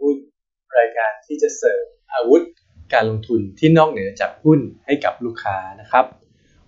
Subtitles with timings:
[0.00, 0.16] หุ้น
[0.78, 2.42] รายการที่จะเสริมอาวุธ
[2.92, 6.04] การลงทุนที่นอกเหนือจากหุ้นให้กับลูกค้านะครับ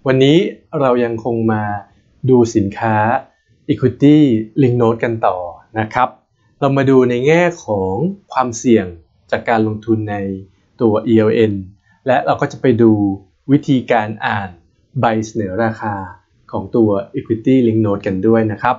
[0.06, 0.36] วันนี้
[0.80, 1.62] เรายังคงมา
[2.30, 2.96] ดูสินค้า
[3.70, 4.16] Equity
[4.62, 5.36] Link Note กันต่อ
[5.78, 6.08] นะครับ
[6.60, 7.94] เรามาดูในแง่ของ
[8.32, 8.86] ความเสี่ยง
[9.30, 10.16] จากการลงทุนใน
[10.80, 11.54] ตัว ELN
[12.06, 12.92] และเราก็จะไปดู
[13.52, 14.48] วิธีการอ่าน
[15.00, 15.94] ใบเสนอราคา
[16.52, 18.76] ของตัว Equity Link Note กันด้วยนะครับ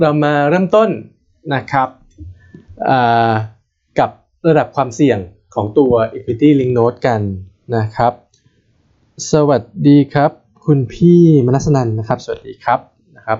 [0.00, 0.90] เรามาเริ่มต้น
[1.54, 1.88] นะครับ
[3.98, 4.10] กับ
[4.48, 5.18] ระดับความเสี่ยง
[5.54, 7.20] ของตัว Equity Link Note กัน
[7.76, 8.12] นะครับ
[9.32, 10.30] สวัสดีครับ
[10.66, 12.80] คุณพี่มนัสนันนะครับ สวัสดีครับ
[13.16, 13.38] นะครับ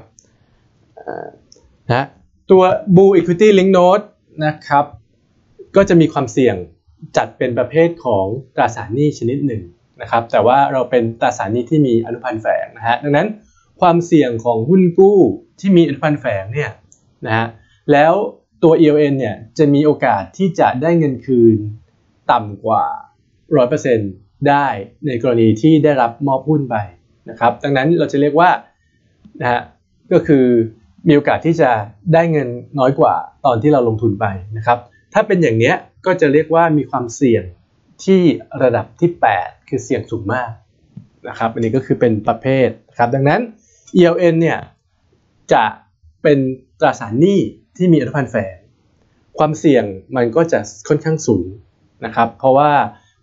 [1.89, 2.07] นะ
[2.51, 2.63] ตัว
[2.97, 4.05] Blue Equity Link Note
[4.45, 4.85] นะครับ
[5.77, 6.57] ก็จะมีความเสี่ยง
[7.17, 8.27] จัดเป็นประเภทของ
[8.57, 9.63] ตราสารหนี้ชนิดหนึ่ง
[10.01, 13.29] นะครับ แต่ว่าเราเป็นตราสารหนี้ที่มีอนุพันธ์แฝงนะฮะดังนั้น
[13.81, 15.19] ความเสี่ยงของหุ้นกู้
[15.61, 16.71] ที่มีอนุพันธ์แฝงเนี่ย
[17.27, 17.47] นะฮะ
[17.93, 18.15] แล้ว
[18.65, 21.57] ตัว ELN เนี่ยจะมีโอกาสที่จะได้เงินคืน
[22.31, 22.85] ต่ำกว่า
[23.67, 24.67] 100%ได้
[25.07, 26.77] ในกรณีที่ได้รับมอบหุ้นไป
[27.31, 28.51] นะครับ ดังนั้นเราจะเรียกว่า
[29.41, 29.63] นะฮะ
[30.13, 30.45] ก็คือ
[31.09, 31.71] มีโอกาสที่จะ
[32.15, 32.49] ได้เงิน
[32.79, 34.79] น้อยกว่าตอนที่เราลงทุนไปนะครับ
[35.15, 35.73] ถ้าเป็นอย่างนี้
[36.07, 37.45] ก็จะเรียกว่ามีความเสี่ยง
[38.05, 38.23] ที่
[38.63, 40.51] ระดับที่ 8 คือเสี่ยงสูงมาก
[41.29, 43.41] นะครับ อันนี้ก็คือเป็นประเภทนะครับ ดังนั้น
[43.97, 44.59] ELN เนี่ย
[45.53, 45.65] จะ
[46.23, 46.39] เป็น
[46.81, 47.41] ตราสารหนี้
[47.77, 48.57] ที่มีอนุพันธ์แฝง
[49.39, 49.85] ความเสี่ยง
[50.17, 50.59] มันก็จะ
[50.89, 51.47] ค่อนข้างสูง
[52.05, 52.71] นะครับ เพราะว่า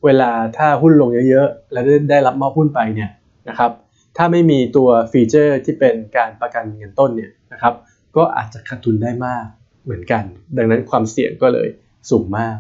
[0.06, 3.12] เวลาถ้าหุ้นลงเยอะๆ แล้วได้รับมอบหุ้นไปเนี่ย
[3.50, 3.72] นะครับ
[4.18, 7.74] ถ้าไม่มีตัวฟีเจอร์ที่เป็นการประกันเงินต้นเนี่ยนะครับ
[8.16, 9.46] ก็อาจจะขาดทุนได้มาก
[9.84, 10.24] เหมือนกัน
[10.58, 11.68] ดังนั้นความเสี่ยงก็เลย
[12.10, 12.58] สูงมาก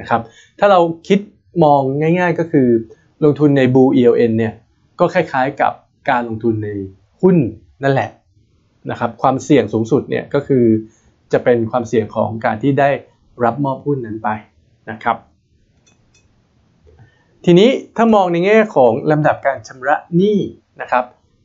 [0.00, 0.20] นะครับ
[0.58, 1.18] ถ้าเราคิด
[1.64, 2.68] มองง่าย ๆ ก็คือ
[3.24, 4.54] ลงทุนใน Blue ELN เนี่ย
[5.00, 5.72] ก็คล้ายๆกับ
[6.10, 6.68] การลงทุนใน
[7.22, 7.36] หุ้น
[7.82, 8.10] นั่นแหละ
[8.90, 10.64] นะครับความเสี่ยงสูงสุดเนี่ยก็คือ
[11.34, 12.90] จะเป็นความเสี่ยงของการที่ได้
[13.44, 14.28] รับมอบหุ้นนั้นไป
[14.90, 15.16] นะครับ
[17.44, 20.38] ทีนี้ถ้ามองในแง่ของลำดับการชำระหนี้
[20.80, 21.04] นะครับ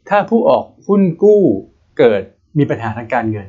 [0.09, 1.41] ถ้าผู้ออกหุ้นกู้
[1.97, 2.22] เกิด
[2.58, 3.47] มีปัญหาทางการเงิน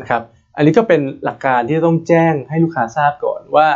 [0.00, 0.22] นะครับ
[0.56, 3.68] อันนี้ก็เป็นหลักการที่ต้องแจ้งให้ลูกค้าทราบก่อนว่า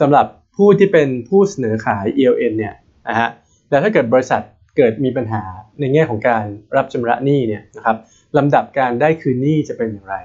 [0.00, 0.26] สำหรับ
[0.56, 2.74] ผู้ที่เป็นผู้เสนอขาย ELN เนี่ย
[3.08, 3.28] นะฮะ
[3.70, 4.42] แล้วถ้าเกิดบริษัท
[4.76, 5.42] เกิดมีปัญหา
[5.80, 6.44] ในแง่ของการ
[6.76, 7.96] รับชำระหนี้เนี่ยนะครับ
[8.36, 10.16] ลำดับการได้คืนหนี้จะเป็นอย่างไร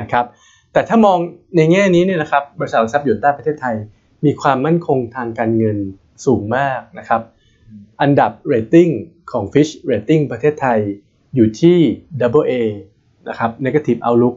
[0.00, 0.24] นะครับ
[0.74, 1.18] แต่ถ้ามอง
[1.56, 3.76] ในแง่นี้เนี่ยนะครับบริษัทหลักทรัพย์หยวนต้าประเทศไทย
[4.24, 5.78] มีความมั่นคงทางการเงิน
[6.26, 7.20] สูงมากนะครับ
[8.00, 8.88] อันดับเรตติ้ง
[9.32, 10.78] ของ Fitch Rating ประเทศไทย
[11.34, 11.78] อยู่ที่
[12.20, 12.52] Double A
[13.28, 14.36] นะครับ Negative Outlook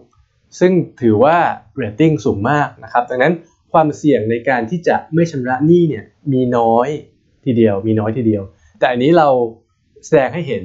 [0.59, 0.72] ซึ่ง
[1.02, 1.38] ถือว่า
[1.78, 3.34] เรตติ้งสูงมากนะครับ ดังนั้น
[3.74, 6.90] ความเสี่ยงในการที่จะไม่ชำระหนี้เนี่ยมีน้อย
[7.46, 8.44] ทีเดียว มีน้อยทีเดียว
[8.80, 9.30] แต่อันนี้เรา
[10.06, 10.64] แสดงให้เห็น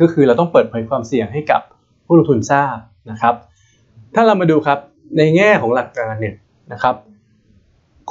[0.00, 1.62] ก็คือเราต้องเปิดเผยความเสี่ยงให้กับ
[2.06, 2.76] ผู้ลงทุนทราบ
[3.10, 3.34] นะครับ
[4.14, 4.78] ถ้าเรามาดูครับ
[5.16, 6.34] ในแง่ของหลักการเนี่ย
[6.72, 6.94] นะครับ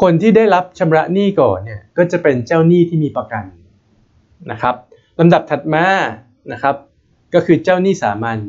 [0.01, 3.43] คนที่ได้รับชำระหนี้ก่อนเนี่ยก็จะเป็นเจ้าหนี้ที่มีประกัน
[4.51, 4.75] นะครับ
[5.19, 5.85] ลำดับถัดมา
[6.51, 6.75] นะครับ
[7.33, 8.39] ก็คือเจ้าหนี้สามัญ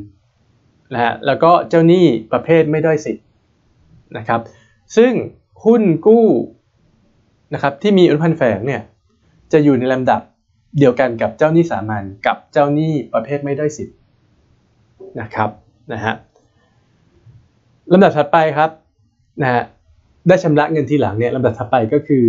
[0.93, 3.25] นะฮะแล้วก็เจ้าหนี้ประเภทไม่ด้อยสิทธิ์
[4.17, 4.41] นะครับ
[4.97, 5.13] ซึ่ง
[5.65, 6.27] หุ้นกู้
[7.55, 8.83] นะครับที่มีอนุพันธ์แฝงเนี่ย
[9.53, 10.21] จะอยู่ในลำดับ
[10.79, 13.97] เดียวกันกับเจ้าหนี้สามัญกับเจ้าหนี้ประเภทไม่ด้อยสิทธิ์
[15.21, 15.51] นะครับ
[15.93, 16.15] นะฮะ
[17.93, 18.71] ลำดับถัดไปครับ
[19.43, 19.63] นะฮะ
[20.29, 22.25] ได้ชำระเงินทีหลังเนี่ยลำดับถัดไปก็คือ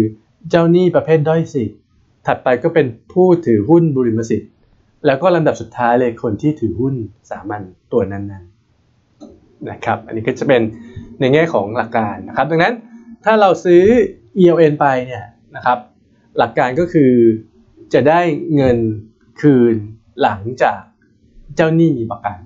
[0.49, 1.79] เจ้าหนี้ประเภทด้อยสิทธิ์
[2.27, 4.51] ถัดไปก็เป็นผู้ถือหุ้นบริมสิทธิ์
[5.05, 6.93] แล้วก็ลำดับสุดท้ายเลยคนที่ถือหุ้น
[7.29, 7.61] สามัญ
[7.91, 10.61] ตัวนั้นๆนะครับ อันนี้ก็จะเป็น
[11.19, 12.73] ในแง่ของหลักการนะครับ ดังนั้น
[13.23, 13.83] ถ้าเราซื้อ
[14.41, 15.77] ELN ไปเนี่ยนะครับ
[16.37, 17.11] หลักการก็คือ
[17.93, 18.21] จะได้
[18.55, 18.77] เงิน
[19.41, 19.75] คืน
[20.21, 20.79] หลังจาก
[21.55, 22.37] เจ้าหนี้มีประกัน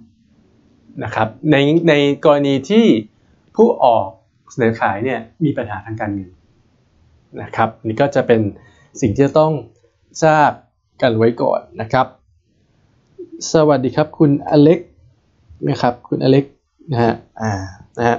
[1.03, 1.55] นะครับใน
[1.89, 1.93] ใน
[2.25, 2.85] กรณีที่
[3.55, 4.07] ผู้ออก
[4.51, 6.31] เสนอขายเนี่ยมีปัญหาทางการเงิน
[7.41, 8.41] นะครับนี่ก็จะเป็น
[9.01, 9.53] สิ่งที่จะต้อง
[10.23, 10.51] ทราบ
[11.01, 12.07] กันไว้ก่อนนะครับ
[13.53, 14.79] สวัสดีครับคุณอเล็ก
[15.69, 16.45] นะครับคุณอเล็ก
[16.91, 17.51] นะฮะอ่า
[17.97, 18.17] นะฮะ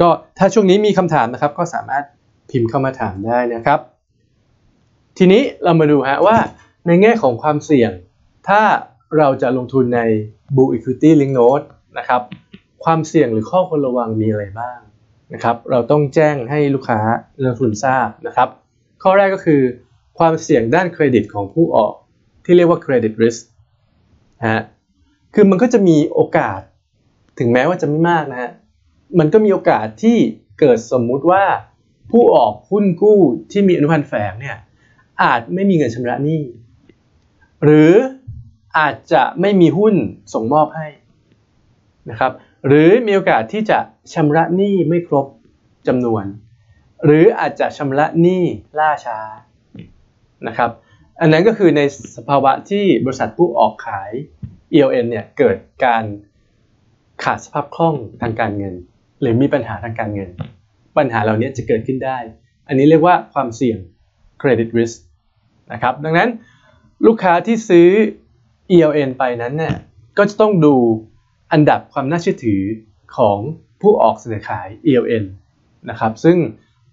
[0.00, 0.08] ก็
[0.38, 2.04] ถ้าช่วงนี้มีคำถามนะครับก็สามารถ
[2.50, 3.80] พิมพ์เข้ามาถามได้นะครับ
[5.18, 6.36] ทีนี้เรามาดูฮะว่า
[6.86, 7.92] ในแง่ของความเสี่ยง
[8.48, 8.62] ถ้า
[9.18, 10.00] เราจะลงทุนใน
[10.54, 11.66] Blue Equity Link Note
[11.98, 12.22] นะครับ
[12.84, 14.78] ความเสี่ยงหรือข้อควรระวังมีอะไรบ้าง
[15.32, 17.00] นะครับ เราต้องแจ้งให้ลูกค้า
[17.44, 18.48] ลงทุนทราบนะครับ
[19.02, 19.62] ข้อแรกก็คือ
[20.18, 21.94] ความเสี่ยงด้านเครดิตของผู้ออก
[22.44, 23.40] ที่เรียกว่า credit risk
[24.48, 24.62] ฮะ
[25.34, 26.60] คือมันก็จะมีโอกาส
[27.38, 28.50] ถึงแม้ว่าจะไม่มากนะฮะ
[29.18, 30.16] มันก็มีโอกาสที่
[30.60, 31.44] เกิดสมมุติว่า
[32.10, 33.20] ผู้ออกหุ้นกู้
[33.50, 34.56] ที่มีอนุพันธ์แฝงเนี่ย
[35.22, 36.42] อาจไม่มีเงินชำระหนี้
[37.64, 37.92] หรือ
[38.78, 39.94] อาจจะไม่มีหุ้น
[40.32, 40.86] ส่งมอบให้
[42.10, 42.32] นะครับ
[42.66, 43.78] หรือมีโอกาสที่จะ
[44.14, 45.26] ชำระหนี้ไม่ครบ
[45.86, 46.24] จำนวน
[47.04, 48.44] หรืออาจจะชำระหนี้
[48.78, 49.18] ล่าช้า
[50.48, 50.70] นะครับ
[51.20, 51.80] อันนั้นก็คือใน
[52.16, 54.10] สภาวะที่บริษัทผู้ออกขาย
[54.72, 56.04] ELN เนี่ยเกิดการ
[57.24, 58.74] ขาดสภาพคล่องทางการเงิน
[59.20, 60.30] หรือมีปัญหาทางการเงิน
[60.96, 62.18] ปัญหาเหล่านี้จะเกิดขึ้นได้
[62.68, 63.78] อันนี้เรียกว่าความเสี่ยง
[64.40, 64.96] credit risk
[65.72, 66.28] นะครับ ดังนั้น
[67.06, 67.88] ลูกค้าที่ซื้อ
[68.74, 69.76] ELN ไปนั้นเนี่ย
[70.18, 70.76] ก็จะต้องดู
[71.52, 72.62] อันดับความน่าเชื่อถือ
[73.16, 73.38] ของ
[73.80, 75.24] ผู้ออกเสนอขาย ELN
[75.90, 76.36] นะครับ ซึ่ง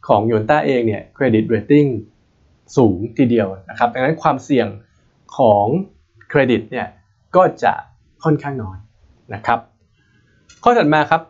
[0.07, 1.89] ของโยนต้าเองเนี่ย credit rating
[2.77, 4.67] สูงทีเดียวนะครับ ดังนั้นความเสี่ยง
[5.37, 5.65] ของ
[6.29, 6.87] เครดิตเนี่ย
[7.35, 7.73] ก็จะ
[8.23, 8.77] ค่อนข้างน้อย
[9.33, 9.59] นะครับ
[10.63, 11.21] ข้อถัดมาครับ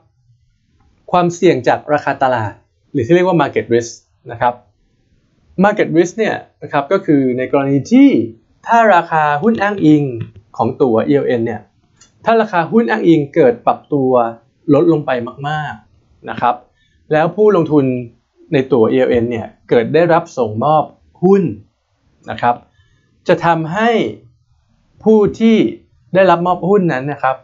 [1.12, 2.54] ความเสี่ยงจากราคาตลาด
[2.92, 3.92] หรือที่เรียกว่า market risk
[4.32, 4.54] นะครับ
[5.64, 8.10] market risk เนี่ยนะครับก็คือในกรณีที่
[8.68, 10.04] ถ้าราคาหุ้นอ้างอิง
[10.58, 11.62] ของตัว ELN เนี่ย
[12.26, 14.12] ถ้าราคาหุ้นอ้างอิงเกิดปรับตัว
[14.74, 15.12] ลดลงไป
[15.48, 16.56] มากๆนะครับ
[17.14, 17.86] แล้วผู้ลงทุน
[18.54, 20.84] ในตัว ELN เนี่ยเกิดได้รับส่งมอบ
[21.24, 21.44] หุ้น
[22.30, 22.56] นะครับ
[23.28, 23.90] จะทำให้
[25.04, 25.58] ผู้ที่
[26.16, 27.36] ได้รับมอบหุ้นนั้นนะครับ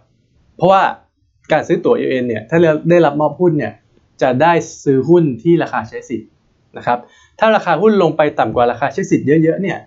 [0.55, 0.83] เพราะว่า
[1.51, 2.57] การซื้อตั๋ว ELN เนี่ยถ้า
[2.89, 3.73] ได้รับมอบหุ้นเนี่ย
[4.21, 4.53] จะได้
[4.83, 6.29] ซื้อหุ้นที่ราคาใช้สิทธิ์
[6.77, 6.99] นะครับ
[7.39, 9.79] ถ้าราคาหุ้นลงไปต่ำกว่าราคาใช้สิทธิ์เยอะๆเนี่ย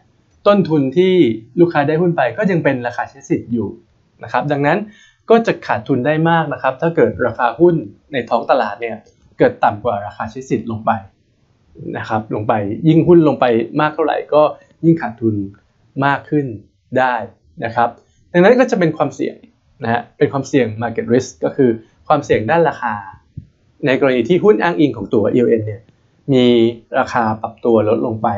[0.46, 1.14] ต้นทุนที่
[1.60, 3.68] ลูกค้าได้หุ้นไปก็ยังเป็นราคาใช้สิทธิ์อยู่
[4.24, 4.78] นะครับดังนั้น
[5.30, 7.74] ก็จะขาดทุนได้มากนะครับ ถ้าเกิดราคาหุ้น
[8.12, 8.96] ในท้องตลาดเนี่ย
[9.38, 10.90] เกิดต่ำกว่าราคาใช้สิทธิ์ลงไป
[11.98, 12.52] นะครับลงไป
[12.88, 13.44] ยิ่งหุ้นลงไป
[13.80, 14.42] มากเท่าไหร่ก็
[14.84, 15.34] ยิ่งขาดทุน
[16.06, 16.46] มากขึ้น
[16.98, 17.14] ได้
[17.64, 17.88] นะครับ
[18.32, 19.36] ดังนั้นก็จะเป็นความเสี่ยง
[19.82, 21.70] นะฮะเป็นความเสี่ยง market risk ก็คือ
[22.08, 22.94] ความเสี่ยงด้านราคา
[23.86, 25.82] ในกรณีที่หุ้นอ้างอิงของตัว ELN เนี่ย
[26.32, 26.44] มี
[26.98, 28.28] ราคาปรับตัวลดลงไป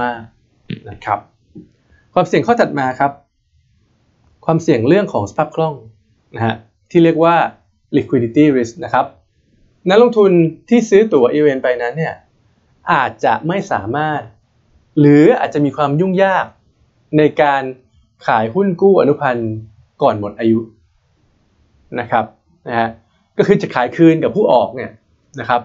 [0.00, 1.18] มากๆนะครับ
[2.14, 3.12] ความเสี่ยงข้อถัดมาครับ
[4.46, 5.74] ความเสี่ยงเรื่องของสภาพคล่อง
[6.36, 6.54] นะฮะ
[6.90, 7.36] ที่เรียกว่า
[7.96, 9.06] liquidity risk นะครับ
[9.88, 10.30] นักลงทุน
[10.68, 12.14] ที่ซื้อตั๋ว ELN ไปนั้นเนี่ย
[12.92, 14.20] อาจจะไม่สามารถ
[15.00, 16.46] หรืออาจจะมีความยุ่งยาก
[17.18, 17.62] ในการ
[18.26, 19.52] ขายหุ้นกู้อนุพันธ์
[20.02, 20.60] ก่อนหมดอายุ
[22.00, 22.24] นะครับ
[22.68, 22.88] นะฮะ
[23.38, 24.90] ก็คือจะขายคืนกับผู้ออกเนี่ย
[25.40, 25.60] นะครับ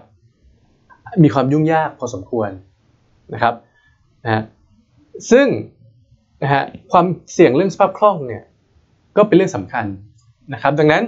[1.24, 2.50] มีความยุ่งยากพอสมควร
[3.34, 3.54] นะครับ
[4.24, 4.44] นะฮะ
[5.32, 5.48] ซึ่ง
[6.44, 8.44] นะฮะความเสี่ยงเรื่องสภาพคล่องเนี่ย
[9.18, 9.86] ก็เป็นเรื่องสำคัญ
[10.54, 11.04] นะครับ ดังนั้น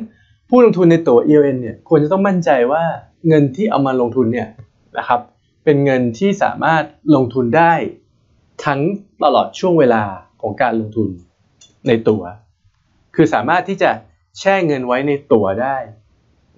[0.49, 2.83] ผู้ลงทุนในตัว ELN เนี่ยควรจะต้องมั่นใจว่า
[3.27, 4.49] เงินที่เอามาลงทุนเนี่ย
[4.97, 5.21] นะครับ
[5.63, 6.83] เป็นเงินที่สามารถ
[7.15, 7.73] ลงทุนได้
[8.65, 8.79] ทั้ง
[9.23, 10.03] ตลอดช่วงเวลา
[10.41, 11.07] ของการลงทุน
[11.87, 12.21] ในตัว
[13.15, 13.91] คือสามารถที่จะ
[14.39, 15.75] แช่เงินไว้ในตัวได้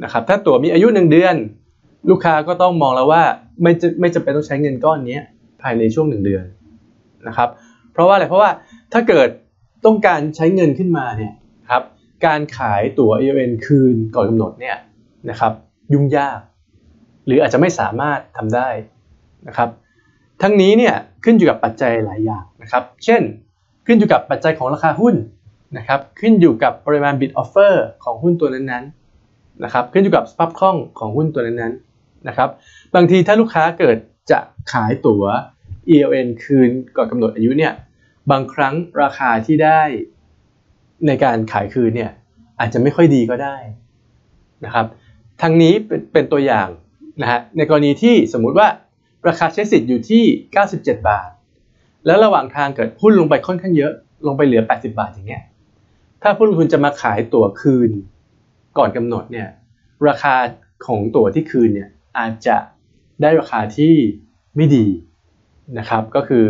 [0.03, 1.35] นะครับ ถ้าตัวมีอายุหนึ่งเดือน
[2.09, 3.23] ลูกค้าก็ต้องมองแล้วว่า
[3.61, 5.19] ไม่จะไม่จำเป็นต้องใช้เงินก้อนนี้
[5.61, 6.43] ภายในช่วงหนึ่งเดือน
[7.27, 7.49] นะครับ
[7.93, 8.51] เพราะว่าอะไรเพราะว่า
[8.93, 9.29] ถ้าเกิด
[9.85, 11.33] ต้องการใช้เงินขึ้นมาเนี่ย
[11.69, 11.83] ครับ
[12.25, 14.77] การขายตั๋ว AON คืนก่อนกำหนดเนี่ย
[15.29, 15.53] นะครับ
[15.93, 16.39] ยุ่งยาก
[17.25, 18.69] หรืออาจจะไม่สามารถทำได้
[19.47, 19.69] นะครับ
[20.41, 23.21] ทั้งนี้เนี่ยขึ้นอยู่กับปัจจัยหลายอย่างนะครับ เช่น
[23.85, 25.15] ขึ้นอยู่กับปัจจัยของราคาหุ้น
[25.77, 27.73] นะครับขึ้นอยู่กับปริมาณ bid offer
[28.03, 32.49] ของหุ้นตัวนั้นๆนะครับขึ้นอยู่กับสภาพคล่องของหุ้นตัวนั้นๆนะครับ
[32.95, 33.97] บางทีถ้าลูกค้าเกิด
[34.31, 34.39] จะ
[34.71, 35.23] ขายตั๋ว
[35.93, 37.73] ELN คืนก่อนกำหนดอายุเนี่ย
[38.31, 39.81] บางครั้งราคาที่ได้
[41.07, 42.11] ในการขายคืนเนี่ย
[42.59, 43.57] อาจจะไม่ค่อยดีก็ได้
[44.65, 44.85] นะครับ
[45.41, 46.67] ทั้งนี้เป็นเป็นตัวอย่าง
[47.21, 48.67] นะฮะในกรณีที่สมมุติว่า
[49.27, 50.23] ราคาใช้สิทธิ์อยู่ที่
[50.65, 51.29] 97 บาท
[52.05, 53.93] แล้วระหว่างทางเกิดหุ้นลงไปค่อนข้างเยอะ
[54.27, 55.43] ลงไปเหลือ 80 บาทอย่างเงี้ย
[56.21, 57.91] ถ้าผู้ลงทุนจะมาขายตั๋วคืน
[58.77, 59.47] ก่อนกำหนดเนี่ย
[60.07, 60.35] ราคา
[60.85, 62.57] ของตั๋วที่คืนเนี่ยอาจจะ
[63.21, 63.93] ได้ราคาที่
[64.55, 64.85] ไม่ดี
[65.79, 66.45] นะครับ ก็คือ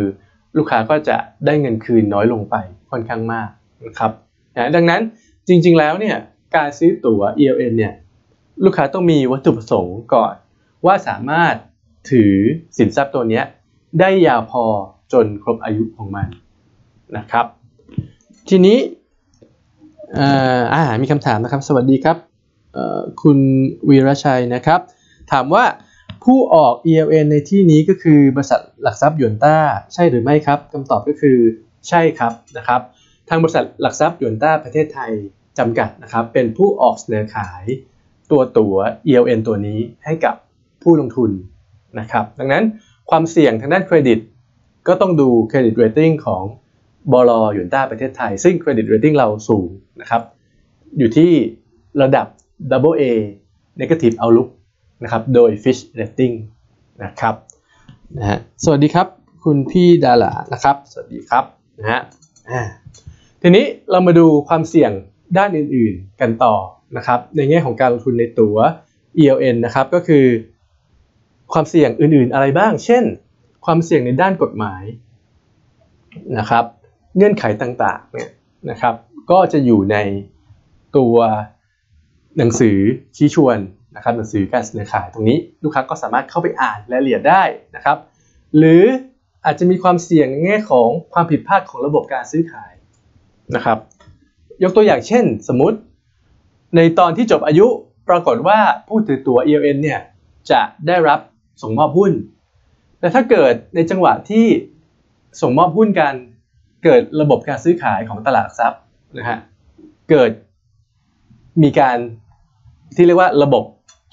[0.56, 2.54] ลูกค้าก็จะได้เงินคืนน้อยลงไป
[2.90, 3.48] ค่อนข้างมาก
[3.86, 4.10] นะครับ
[4.56, 5.00] นะดังนั้น
[5.48, 6.16] จริงๆแล้วเนี่ย
[6.56, 7.94] การซื้อตั๋ว ELN เนี่ย
[8.64, 10.34] ลูกค้าต้องมีวัตถุประสงค์ก่อน
[10.86, 11.54] ว่าสามารถ
[12.10, 12.34] ถือ
[12.78, 13.42] สินทรัพย์ตัวนี้
[14.00, 14.64] ได้ยาวพอ
[15.12, 16.28] จนครบอายุของมัน
[17.16, 17.46] นะครับ
[18.48, 18.78] ทีนี้
[20.74, 22.16] อ่ามีคำถามนะครับ สวัสดีครับ
[23.22, 23.38] คุณ
[23.88, 24.80] วีรชัยนะครับ
[25.32, 25.64] ถามว่า
[26.26, 29.56] ผู้ออก ELN ในที่นี้ก็คือบริษัทหลักทรัพย์หยวนต้า
[29.94, 31.38] ใช่หรือไม่ครับคำตอบก็คือ
[31.88, 32.80] ใช่ครับนะครับ
[33.28, 35.12] ทางบริษัทหลักทรัพย์หยวนต้าประเทศไทย
[35.58, 37.64] จำกัดนะครับ เป็นผู้ออกเสนอขาย
[38.30, 40.34] ตัวตั๋ว ELN ตัวนี้ให้กับ
[40.82, 41.30] ผู้ลงทุน
[42.00, 42.64] นะครับ ดังนั้น
[43.10, 44.18] ความเสี่ยงทางด้านเครดิต
[44.88, 46.42] ก็ต้องดู credit rating ของ
[47.12, 47.29] บล.
[47.29, 49.68] หยวนต้าประเทศไทย ซึ่ง credit rating เราสูง
[50.00, 50.22] นะครับ
[50.98, 51.30] อยู่ที่
[52.02, 52.26] ระดับ
[52.70, 53.02] Double A
[53.80, 54.48] Negative Outlook
[55.02, 56.34] นะครับ โดย Fitch Rating
[57.04, 57.34] นะครับ
[58.16, 59.06] นะฮะสวัสดีครับ
[59.44, 61.44] คุณพี่ดารานะครับ สวัสดีครับ
[61.78, 62.00] นะฮะ
[63.42, 64.92] ทีนี้เรามาดูความเสี่ยง
[65.38, 66.54] ด้านอื่นๆกันต่อ
[66.96, 68.54] นะครับ ในแง่ของการลงทุนในตัว
[69.20, 70.26] ELN นะครับก็คือ
[71.52, 73.04] ความเสี่ยงอื่นๆอะไรบ้าง เช่น
[73.64, 74.82] ความเสี่ยงในด้านกฎหมาย
[76.38, 76.64] นะครับ
[77.16, 78.30] เงื่อนไขต่างๆเนี่ย
[78.70, 78.94] นะครับ
[79.30, 79.96] ก็จะอยู่ใน
[80.96, 81.16] ตัว
[82.38, 82.78] หนังสือ
[83.16, 83.58] ชี้ชวน
[83.96, 87.42] นะครับหนังสือการเสนอขายตรงนี้ลูกค้าก็สามารถเข้าไปอ่านรายละเอียดได้
[87.76, 87.98] นะครับ
[88.56, 88.84] หรือ
[89.44, 92.72] อาจจะมีความเสี่ยงในแง่ของความผิดพลาดของระบบการซื้อขาย
[93.54, 93.78] นะครับ
[94.62, 95.78] ยกตัวอย่างเช่น สมมติ
[96.76, 97.66] ในตอนที่จบอายุ
[98.08, 100.00] ปรากฏว่าผู้ถือตัว ELN เนี่ย
[100.50, 101.20] จะได้รับ
[101.62, 102.12] ส่งมอบหุ้น
[103.00, 104.46] แต่ถ้าเกิดในจังหวะที่
[105.40, 106.14] ส่งมอบหุ้นกัน
[106.84, 108.80] เกิดระบบการซื้อขายของตลาดทรัพย์
[109.18, 109.38] นะฮะ
[110.10, 110.30] เกิด
[111.62, 111.98] มีการ
[112.96, 113.64] ที่เรียกว่าระบบ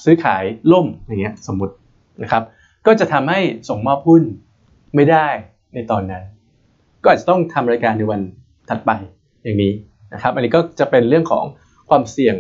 [0.04, 1.74] ซื้อขายล่มอย่างเงี้ยสมมติ
[2.24, 2.44] นะครับ
[2.86, 4.24] ก็จะทำให้ส่งมอบหุ้น
[4.96, 5.28] ไม่ได้
[5.74, 6.24] ในตอนนั้น
[7.04, 8.22] ก็อาจจะต้องทำรายการในวัน
[8.70, 8.92] ถัดไป
[9.44, 9.74] อย่างนี้
[10.14, 11.46] นะครับ อันนี้ก็จะเป็นเรื่องของ
[11.90, 12.36] ความเสี่ยง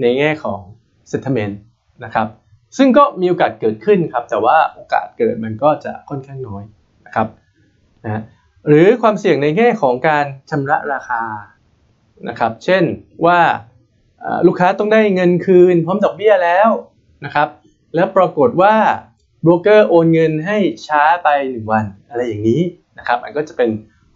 [0.00, 0.60] ในแง่ของ
[1.10, 1.54] settlement
[2.04, 2.26] นะครับ
[2.76, 6.64] ซึ่งก็มีโอกาสเกิดขึ้นครับ แต่ว่าโอกาสเกิดมันก็จะค่อนข้างน้อย
[7.06, 7.28] นะครับ
[8.04, 8.22] นะ
[8.68, 11.22] หรือความเสี่ยงในแง่ของการชำระราคา
[12.28, 12.82] นะครับ เช่น
[13.26, 13.40] ว่า
[14.46, 16.70] ลูกค้าต้องได้เงินคืน พร้อมดอกเบี้ยแล้ว
[17.24, 17.48] นะครับ
[17.94, 18.74] แล้วปรากฏว่า
[19.42, 22.62] โบรกเกอร์โอนเงินให้ช้าไป 1 วัน อะไรอย่างนี้
[22.98, 23.70] นะครับ มันก็จะเป็น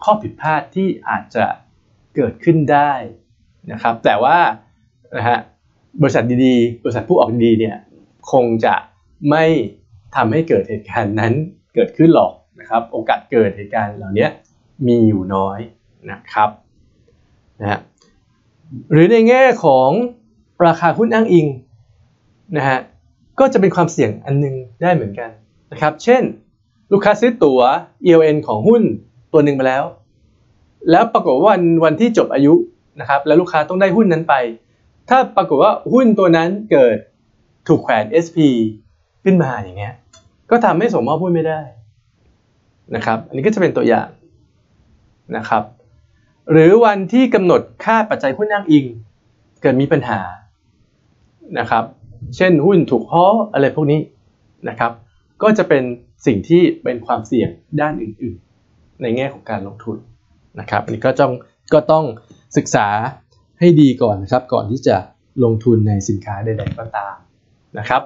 [0.04, 1.44] ข้อผิดพลาดที่อาจจะ
[2.16, 2.92] เกิดขึ้นได้
[3.72, 4.38] นะครับ แต่ว่า
[5.16, 5.38] นะฮะ
[6.00, 7.76] บริษัทดีๆ บริษัทผู้ออกดีเนี่ย
[8.32, 8.74] คงจะ
[9.30, 9.44] ไม่
[10.16, 11.32] ทำให้เกิดเหตุการณ์นั้น
[11.74, 14.28] เกิดขึ้นหรอกนะครับ โอกาสเกิดเหตุการณ์เหล่านี้
[14.86, 15.58] มีอยู่น้อย
[16.10, 16.50] นะครับ
[17.60, 17.80] นะฮะ
[18.92, 19.90] หรือในแง่ของ
[20.66, 21.46] ราคาหุ้นอ้างอิง
[22.56, 22.78] นะฮะ
[23.40, 25.30] ก็จะเป็นความเสี่ยงอันนึงได้เหมือนกัน
[25.72, 26.22] นะครับ เช่น
[26.92, 27.60] ลูกค้าซื้อตั๋ว
[28.04, 28.82] ELN ของหุ้น
[29.32, 29.84] ตัวหนึ่งมาแล้ว
[30.90, 32.54] แล้วปรากฏว่าวันวันที่จบอายุ
[33.00, 34.34] นะครับ แล้วลูกค้าต้องได้หุ้นนั้นไป
[35.08, 36.96] ถ้าปรากฏว่าหุ้นตัวนั้นเกิด
[37.68, 38.38] ถูกแขวน SP
[39.24, 39.94] ขึ้นมาอย่างเงี้ย
[40.50, 41.60] ก็ทำให้ส่งมอบหุ้นไม่ได้
[42.94, 44.08] นะครับ อันนี้ก็จะเป็นตัวอย่าง
[45.36, 45.62] นะครับ
[46.50, 48.84] หรือวันที่กำหนดค่าปัจจัยหุ้นอ้างอิง
[49.62, 50.20] เกิดมีปัญหา
[51.58, 51.84] นะครับ
[52.36, 54.00] เช่นหุ้นถูกฮ้ออะไรพวกนี้
[54.68, 54.92] นะครับ
[55.42, 55.82] ก็จะเป็น
[56.26, 57.50] สิ่งที่เป็นความเสี่ยง
[57.80, 59.96] ด้านอื่นๆ ในแง่ของการลงทุน
[60.60, 61.32] นะครับอันนี้ก็ต้อง
[61.74, 62.04] ก็ต้อง
[62.56, 62.86] ศึกษา
[63.60, 64.96] ให้ดีก่อนนะครับ ก่อนที่จะ
[65.44, 67.14] ลงทุนในสินค้าใดๆก็ตาม
[67.78, 68.02] นะครับ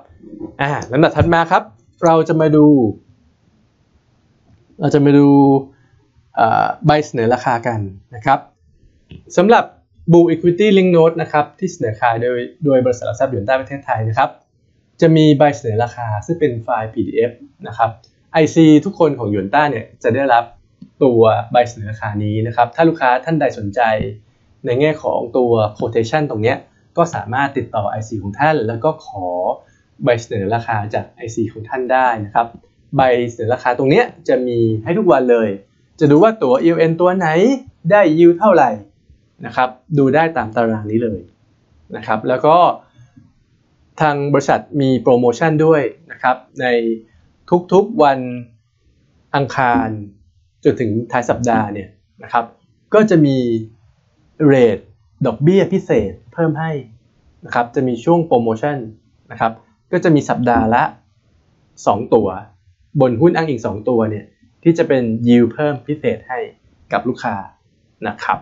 [0.60, 1.62] อ่าลำดับถัดมาครับ
[2.04, 2.66] เราจะมาดู
[4.80, 5.28] เราจะมาดู
[6.86, 7.80] ใบเสนอราคากัน
[8.14, 8.38] นะครับ
[9.36, 9.64] สำหรับ
[10.10, 14.30] Blue Equity Link Note นะครับที่เสนอขายโดยโดยบริษัทหลักทรัพย์หยวนต้าประเทศไทยนะครับ
[15.00, 17.32] จะมีใบเสนอราคาซึ่งเป็นไฟล์ PDF
[17.66, 17.90] นะครับ
[18.42, 20.44] IC ทุกคนของหยวนต้าเนี่ยจะได้รับ
[21.02, 21.20] ตัว
[21.52, 23.80] ใบเสนอราคานี้นะครับ ถ้าลูกค้าท่านใดสนใจ
[24.66, 26.54] ในแง่ของตัว quotation ตรงนี้
[26.96, 29.26] ก็สามารถติดต่อ IC ของท่าน แล้วก็ขอ
[30.04, 32.46] ใบเสนอราคาจาก IC ของท่านได้นะครับ
[32.96, 35.48] ใบเสนอราคาตรงนี้จะมีให้ทุกวันเลย
[36.00, 37.28] จะดูว่าตัว ELN ตัวไหน
[37.90, 38.70] ได้ยิวเท่าไหร่
[39.46, 39.68] นะครับ
[39.98, 41.20] ดูได้ตามตารางนี้เลย
[41.96, 42.56] นะครับแล้วก็
[44.00, 46.66] ทางบริษัทมีโปรโมชั่นด้วยนะครับใน
[47.72, 48.18] ทุกๆวัน
[49.36, 49.88] อังคาร
[50.64, 51.88] จนถึงท้ายสัปดาห์เนี่ย
[52.22, 52.44] นะครับ
[52.94, 53.36] ก็จะมี
[54.44, 54.78] เรท
[55.26, 56.70] ดอกเบี้ยพิเศษเพิ่มให้
[57.44, 58.76] นะครับจะมีช่วงโปรโมชั่น
[59.30, 59.52] นะครับ
[59.92, 60.84] ก็จะมีสัปดาห์ละ
[61.48, 62.28] 2 ตัว
[63.00, 64.26] บนหุ้นอ้างอิง 2 ตัวเนี่ย
[64.62, 66.38] ที่จะเป็นยิวเพิ่มพิเศษให้
[66.92, 67.34] กับลูกค้า
[68.06, 68.38] นะครับ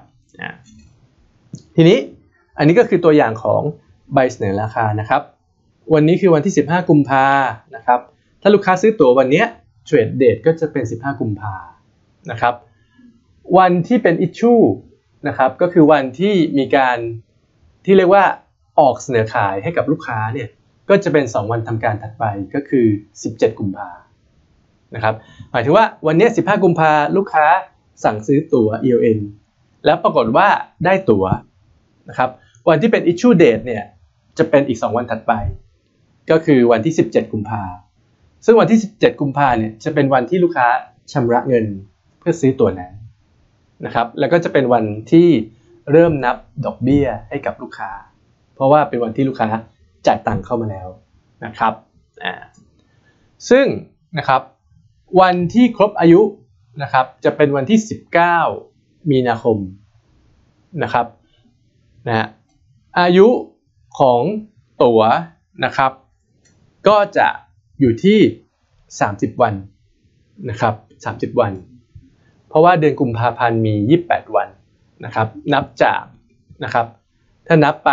[1.76, 1.98] ทีนี้
[2.58, 3.62] อันนี้ก็คือตัวอย่างของ
[4.14, 5.22] ใบเสนอราคานะครับ
[5.94, 7.26] วันนี้คือวันที่ 15 กุมภา
[7.76, 8.00] นะครับ
[8.42, 9.44] ถ้าลูกค้าซื้อตั๋ววันนี้
[9.84, 11.54] เทรดเดทก็จะเป็น 15 กุมภา
[12.30, 12.54] นะครับ
[13.58, 14.62] วันที่เป็น issue
[15.28, 16.98] นะครับ ก็คือวันที่มีการ
[17.84, 18.24] ที่เรียกว่า
[18.80, 20.48] ออกเสนอขายให้กับลูกค้าเนี่ย
[20.88, 22.86] ก็จะเป็น 2 วันทำการถัดไปก็คือ
[23.22, 23.88] 17 กุมภา
[24.94, 25.14] นะครับ
[25.50, 27.46] หมายถึงว่าวันนี้ 15 กุมภาลูกค้า
[28.04, 29.20] สั่งซื้อตั๋ว ELN
[29.84, 30.48] แล้วปรากฏว่า
[30.84, 31.24] ได้ตั๋ว
[32.08, 32.30] นะครับ
[32.68, 33.84] วันที่เป็น issue date เนี่ย
[34.38, 35.32] จะเป็นอีก 2 วันถัดไป
[36.30, 37.62] ก็คือวันที่ 17 กุมภา
[38.44, 40.68] ซึ่งวันที่ 17 กุมภาเนี่ยจะเป็นวันที่ลูกค้า
[41.12, 41.64] ชำระเงิน
[42.18, 42.92] เพื่อซื้อตั๋วนั้น
[43.84, 45.28] นะครับ แล้วก็จะเป็นวันที่
[45.92, 47.90] เริ่มนับดอกเบี้ยให้กับลูกค้า
[48.54, 49.48] เพราะว่าเป็นวันที่ลูกค้า
[50.06, 50.88] จ่ายตังค์เข้ามาแล้ว
[51.44, 51.72] นะครับ
[52.24, 52.34] อ่า
[53.50, 53.66] ซึ่ง
[54.18, 54.42] นะครับ
[55.20, 56.22] วันที่ครบอายุ
[56.82, 57.78] นะครับจะเป็นวันที่
[58.34, 58.75] 19
[59.10, 59.58] มีนาคม
[60.82, 61.06] นะครับ
[62.06, 62.26] นะ
[63.00, 63.28] อายุ
[63.98, 64.22] ของ
[64.82, 65.00] ตั๋ว
[65.64, 65.92] นะครับ
[66.88, 67.28] ก็จะ
[67.80, 68.18] อยู่ที่
[68.80, 69.54] 30 วัน
[70.50, 70.74] นะครับ
[71.32, 71.52] 30 วัน
[72.48, 73.74] เพราะว่าเดือนกุมภาพันธ์มี
[74.06, 74.48] 28 วัน
[75.04, 76.02] นะครับนับจาก
[76.64, 76.86] นะครับ
[77.46, 77.90] ถ้านับไป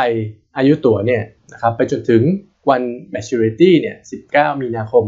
[0.58, 2.22] อายุตั๋วเนี่ยนะครับไปจนถึง
[2.70, 2.82] วัน
[3.14, 3.98] maturity เนี่ย
[4.30, 5.06] 19 มีนาคม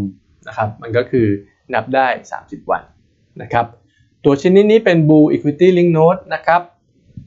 [0.48, 1.28] นะครับ มันก็คือ
[1.74, 2.08] นับได้
[2.40, 2.84] 30 วัน
[3.42, 3.66] นะครับ
[4.26, 6.62] ตัวชนิดนี้เป็น Blue Equity Link Note นะครับ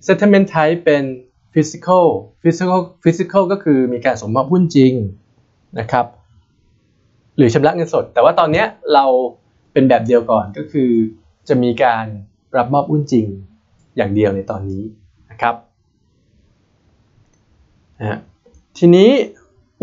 [0.06, 1.04] Settlement Type เป็น
[1.54, 2.06] Physical
[2.42, 4.92] Physical Physical ก็คือมีการสมมอบหุ้นจริง
[5.78, 6.06] นะครับ
[7.36, 8.64] หรือชำระเงินสด แต่ว่าตอนนี้
[8.94, 9.04] เรา
[9.72, 10.90] เป็นแบบเดียวก่อนก็คือ
[11.48, 12.06] จะมีการ
[12.56, 13.26] รับมอบหุ้นจริง
[13.96, 14.82] อย่างเดียวในตอนนี้
[15.30, 15.54] นะครับ
[18.00, 18.18] นะ
[18.78, 19.10] ทีนี้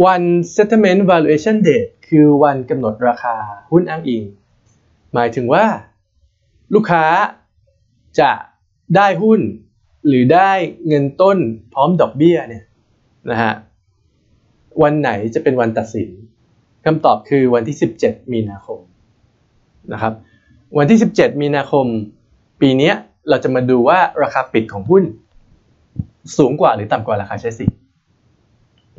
[0.06, 0.22] วัน
[0.56, 3.36] settlement valuation date คือวันกำหนดราคา
[3.72, 4.24] หุ้นอ้างอิง
[5.14, 5.66] หมายถึงว่า
[6.74, 7.06] ลูกค้า
[8.20, 8.32] จะ
[8.96, 9.42] ได้หุ้น
[10.08, 10.52] หรือได้
[10.88, 11.38] เงินต้น
[11.74, 12.64] พร้อมดอกเบี้ยเนี่ย
[13.32, 13.54] นะฮะ
[14.84, 16.10] วันไหนจะเป็นวันตัดสิน
[16.86, 18.80] คำตอบคือวันที่ 17 มีนาคม
[19.94, 20.14] นะครับ
[20.78, 21.86] วันที่ 17 มีนาคม
[22.62, 22.92] ปีนี้
[23.30, 25.04] เราจะมาดูว่าราคาปิดของหุ้น
[26.38, 27.78] สูงกว่าหรือต่ำกว่าราคาใช้สิทธิ์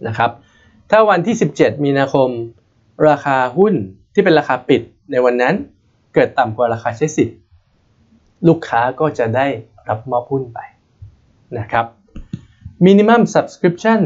[0.08, 0.30] นะครับ
[0.90, 2.28] ถ้าวันที่ 17 มีนาคม
[3.08, 3.74] ราคาหุ้น
[4.14, 5.54] ที่เป็นราคาปิดในวันนั้น
[6.14, 7.36] เกิดต่ำกว่าราคาใช้สิทธิ์
[8.48, 9.46] ลูกค้าก็จะได้
[9.88, 10.58] รับมอบหุ้นไป
[11.58, 11.86] นะครับ
[12.86, 14.00] minimum subscription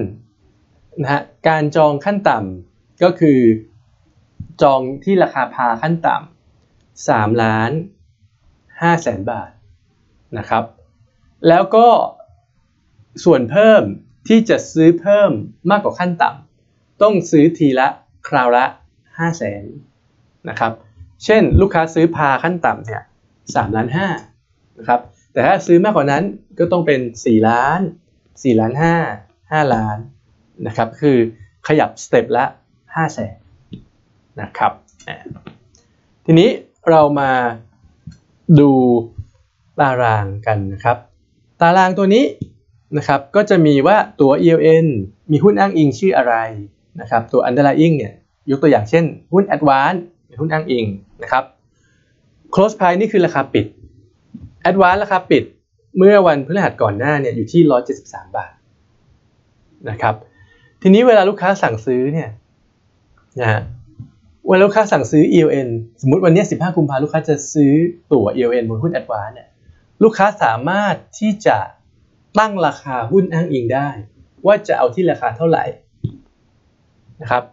[1.01, 3.41] นะฮะการจองขั้นต่ำก็คือ
[4.63, 7.71] จองที่ราคาพาขั้นต่ำ3ล้าน
[8.51, 9.51] 5แสนบาท
[10.39, 10.65] นะครับ
[11.49, 11.89] แล้วก็
[13.25, 13.83] ส่วนเพิ่ม
[14.29, 15.31] ที่จะซื้อเพิ่ม
[15.71, 17.89] มากกว่าขั้นต่ำต้องซื้อทีละ
[18.29, 18.65] คราวละ
[19.01, 19.65] 5แสน
[20.49, 20.73] นะครับ
[21.25, 23.03] เช่นลูกค้าซื้อพาขั้นต่ำเนี่ย
[23.59, 23.89] 3ล้าน
[24.33, 25.01] 5นะครับ
[25.33, 26.25] แต่ถ้าซื้อมากกว่านั้น
[26.59, 27.81] ก็ต้องเป็น 4 ล้าน
[28.23, 28.73] 4 ล้าน
[29.13, 29.99] 5 5 ล้าน
[30.67, 31.17] นะครับคือ
[31.69, 32.45] ขยับสเต็ปละ
[32.81, 33.37] 5แสน
[34.41, 34.73] นะครับ
[36.27, 36.49] ทีนี้
[36.91, 37.33] เรามา
[38.61, 38.71] ดู
[39.81, 40.97] ตารางกันนะครับ
[41.61, 42.25] ตารางตัวนี้
[42.97, 44.87] นะครับก็จะมีว่าตัว ELN
[45.31, 46.35] มีหุ้นอ้างอิงชื่ออะไร
[47.01, 48.15] นะครับตัว underlying เนี่ย
[48.51, 50.85] ยกตัวอย่างเช่นหุ้น Advance เป็นหุ้นอ้างอิง
[51.23, 51.45] นะครับ
[52.55, 53.67] close price นี่คือราคาปิด
[54.71, 55.45] Advance ราคาปิด
[55.99, 57.63] เมื่อวันพฤหัสก่อนหน้าเนี่ยอยู่ที่
[58.01, 58.55] 173 บาท
[59.91, 60.15] นะครับ
[60.83, 62.31] ทีนี้เวลาลูกค้าสั่งซื้อเนี่ย
[63.41, 63.61] นะฮะ
[64.49, 65.69] เวลาลูกค้าสั่งซื้อ ELN
[66.01, 67.73] สมมุติวันนี้ 15 กุมภาลูกค้าจะซื้อ
[68.13, 69.49] ตั๋ว ELN บนหุ้น Advance เนี่ย
[70.03, 71.59] ลูกค้าสามารถที่จะ
[72.39, 73.89] ตั้งราคาหุ้นอ้างอิงได้
[74.47, 75.65] ว่าจะเอาที่ราคาเท่าไหร่
[77.21, 77.45] นะครับ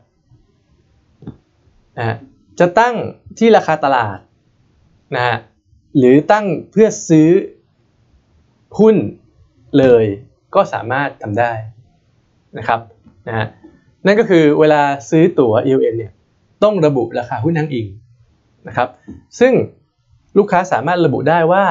[1.97, 2.15] นะ
[2.59, 2.95] จะตั้ง
[3.37, 4.17] ที่ราคาตลาด
[5.15, 5.37] นะฮะ
[5.97, 7.29] หรือตั้งเพื่อซื้อ
[8.79, 8.95] หุ้น
[9.79, 10.05] เลย
[10.55, 11.51] ก็สามารถทำได้
[12.57, 12.79] นะครับ
[13.27, 13.45] นะฮะ
[14.05, 16.11] นั่นก็คือเวลาซื้อตั๋ว ELN เนี่ย
[16.63, 17.87] ต้องระบุราคาหุ้นอ้งอิง
[18.67, 18.89] นะครับ
[19.39, 19.53] ซึ่ง
[20.37, 21.65] ลูกค้าสามารถระบุได้ว่า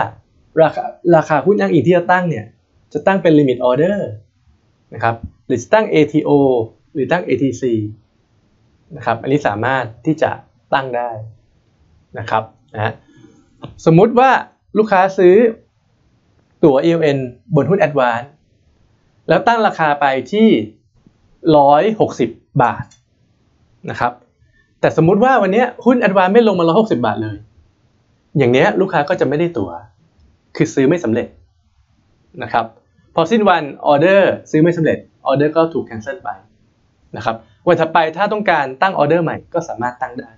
[0.63, 0.85] ราคา
[1.17, 2.45] ราคาหุ้นอ้างอิงที่จะตั้งเนี่ย
[2.93, 3.99] จะตั้งเป็น limit order
[4.95, 5.15] นะครับ
[5.47, 6.31] หรือจะตั้ง ATO
[6.93, 7.63] หรือตั้ง ATC
[8.97, 10.31] นะครับอันนี้สามารถที่จะ
[10.75, 11.11] ตั้งได้
[12.19, 12.43] นะครับ
[12.75, 12.93] นะ
[13.87, 14.31] สมมุติว่า
[14.79, 15.35] ลูกค้าซื้อ
[16.65, 17.19] ตั๋ว ELN
[17.55, 18.27] บนหุ้น Advance
[19.29, 20.49] แล้วตั้งราคาไปที่
[21.97, 22.87] 160 บาท
[23.91, 24.13] นะครับ
[24.81, 27.37] แต่สมมุติว่าวันนี้หุ้น Advance ไม่ลงมา 160 บาทเลย
[28.39, 29.71] อย่างนี้ลูกค้าก็จะไม่ได้ตั๋ว
[30.57, 31.29] คือซื้อไม่สำเร็จ
[32.43, 32.67] นะครับ
[33.15, 36.31] พอสิ้นวันออเดอร์ซื้อไม่สำเร็จออเดอร์ก็ถูกแคนเซิลไป
[37.17, 40.31] นะครับวันถัดไปถ้าต้องการตั้งออเดอร์ใหม่ก็สามารถตั้งได้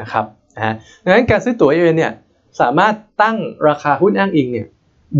[0.00, 0.24] นะครับ
[0.56, 2.12] นะฮะดังนั้นการซื้อตั๋วเอเเนี่ย
[2.60, 3.36] สามารถตั้ง
[3.68, 4.68] ราคาหุ้นอ้างอิงเนี่ย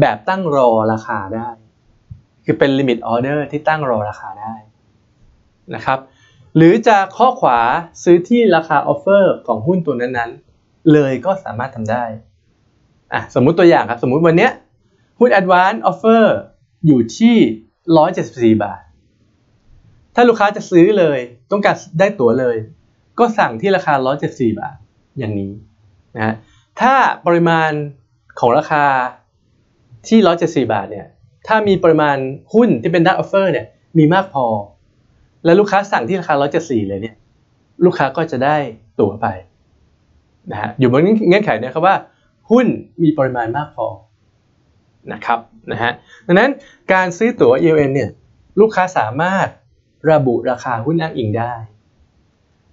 [0.00, 1.48] แบบตั้งรอราคาได้
[2.44, 4.54] คือเป็น limit order ที่ตั้งรอราคาได้
[5.74, 5.98] นะครับ
[6.56, 7.58] หรือจะเคาะขวา
[8.04, 12.04] ซื้อที่ราคา offer ของหุ้นตัวนั้นๆ เลยก็สามารถทำได้
[13.12, 14.52] อะสมมุติตัวอย่างครับ สมมุติวันเนี้ย
[15.20, 16.24] หุ้น Advance Offer
[16.86, 17.36] อยู่ที่
[18.56, 18.82] 174 บาท
[20.14, 21.18] ถ้าลูกค้าจะซื้อเลย
[21.50, 22.56] ต้องการได้ตั๋วเลย
[23.18, 24.76] ก็สั่งที่ราคา 174 บาท
[25.18, 25.52] อย่างนี้
[26.16, 26.34] นะ
[26.80, 26.94] ถ้า
[27.26, 27.70] ปริมาณ
[28.40, 28.84] ของราคา
[30.08, 30.18] ที่
[30.66, 31.06] 174 บาทเนี่ย
[31.48, 32.16] ถ้ามีปริมาณ
[32.54, 33.66] หุ้นที่เป็นดักออฟเฟอร์เนี่ย
[33.98, 34.46] มีมากพอ
[35.44, 37.16] แล้วลูกค้าสั่งที่ราคา 174 เลยเนี่ย
[37.84, 38.56] ลูกค้าก็จะได้
[39.00, 39.26] ตั๋วไป
[40.50, 41.96] นะฮะอยู่บนเงื่อนไขเนี่ยครับว่า
[42.50, 42.66] หุ้น
[43.02, 43.86] มีปริมาณมากพอ
[45.12, 45.38] นะครับ
[45.72, 45.92] นะฮะ
[46.26, 46.50] ดังนั้น
[46.92, 48.10] การซื้อตั๋ว ELN เนี่ย
[48.60, 49.48] ลูกค้าสามารถ
[50.12, 51.54] ระบุราคาหุ้นอ้างอิงได้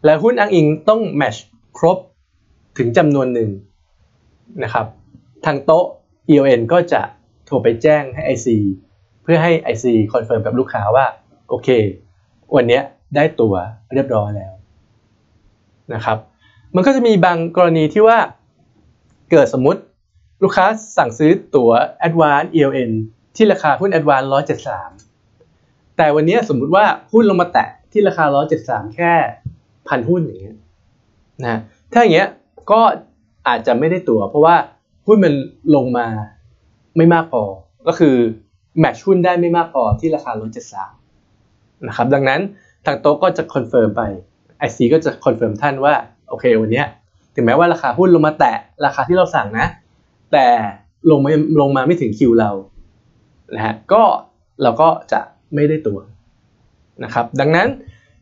[0.05, 1.35] และหุ้นอ้างอิงต้องแมช
[1.77, 1.97] ครบ
[2.79, 3.49] ถึงจำนวนหนึ่ง
[4.63, 4.85] นะครับ
[5.45, 5.85] ทางโต๊ะ
[6.29, 7.01] ELN ก็จะ
[7.45, 8.47] โทรไปแจ้งให้ IC
[9.23, 11.05] เพื่อให้ IC คอนเฟิร์มกับลูกค้าว่า
[11.49, 11.69] โอเค
[12.55, 12.79] วันนี้
[13.15, 13.55] ได้ตั๋ว
[13.93, 14.53] เรียบร้อยแล้ว
[15.93, 16.17] นะครับ
[16.75, 18.17] มันก็จะมีบางกรณีที่ว่า
[19.31, 19.81] เกิดสมมติ
[20.43, 20.65] ลูกค้า
[20.97, 21.71] สั่งซื้อตั๋ว
[22.07, 22.91] Advance ELN
[23.35, 24.27] ที่ราคาหุ้น Advance
[25.11, 28.25] 173 แต่วันนี้สมมุติว่าหุ้นลงมาแตะที่ราคา
[28.59, 29.13] 173 แค่
[29.87, 30.57] พันหุ้นอย่างเงี้ย
[31.41, 31.59] นะ
[31.93, 32.29] ถ้าอย่างเงี้ย
[32.71, 32.81] ก็
[33.47, 34.55] อาจจะไม่ได้ตั๋ว เพราะว่า
[35.05, 35.33] หุ้นมัน
[35.75, 36.07] ลงมา
[36.97, 37.43] ไม่มากพอ
[37.87, 38.15] ก็คือ
[38.79, 40.93] match หุ้นได้ไม่มากพอที่ราคาร้อยเจ็ดสาม
[41.87, 42.41] นะครับ ดังนั้น
[42.85, 44.01] ทางโต๊ะก็จะคอนเฟิร์มไป
[44.67, 45.93] IC ก็จะคอนเฟิร์มท่านว่า
[46.29, 46.83] โอเควันนี้
[47.35, 49.67] ถึงแม้ว่าราคาหุ้นลงมาแตะราคาที่เราสั่งนะ
[50.33, 50.45] แต่
[51.11, 51.29] ลงมา
[51.61, 52.51] ลงมาไม่ถึงคิวเรา
[53.55, 54.01] นะฮะก็
[54.63, 55.19] เราก็จะ
[55.53, 55.99] ไม่ได้ตัว
[57.03, 57.67] นะครับ ดังนั้น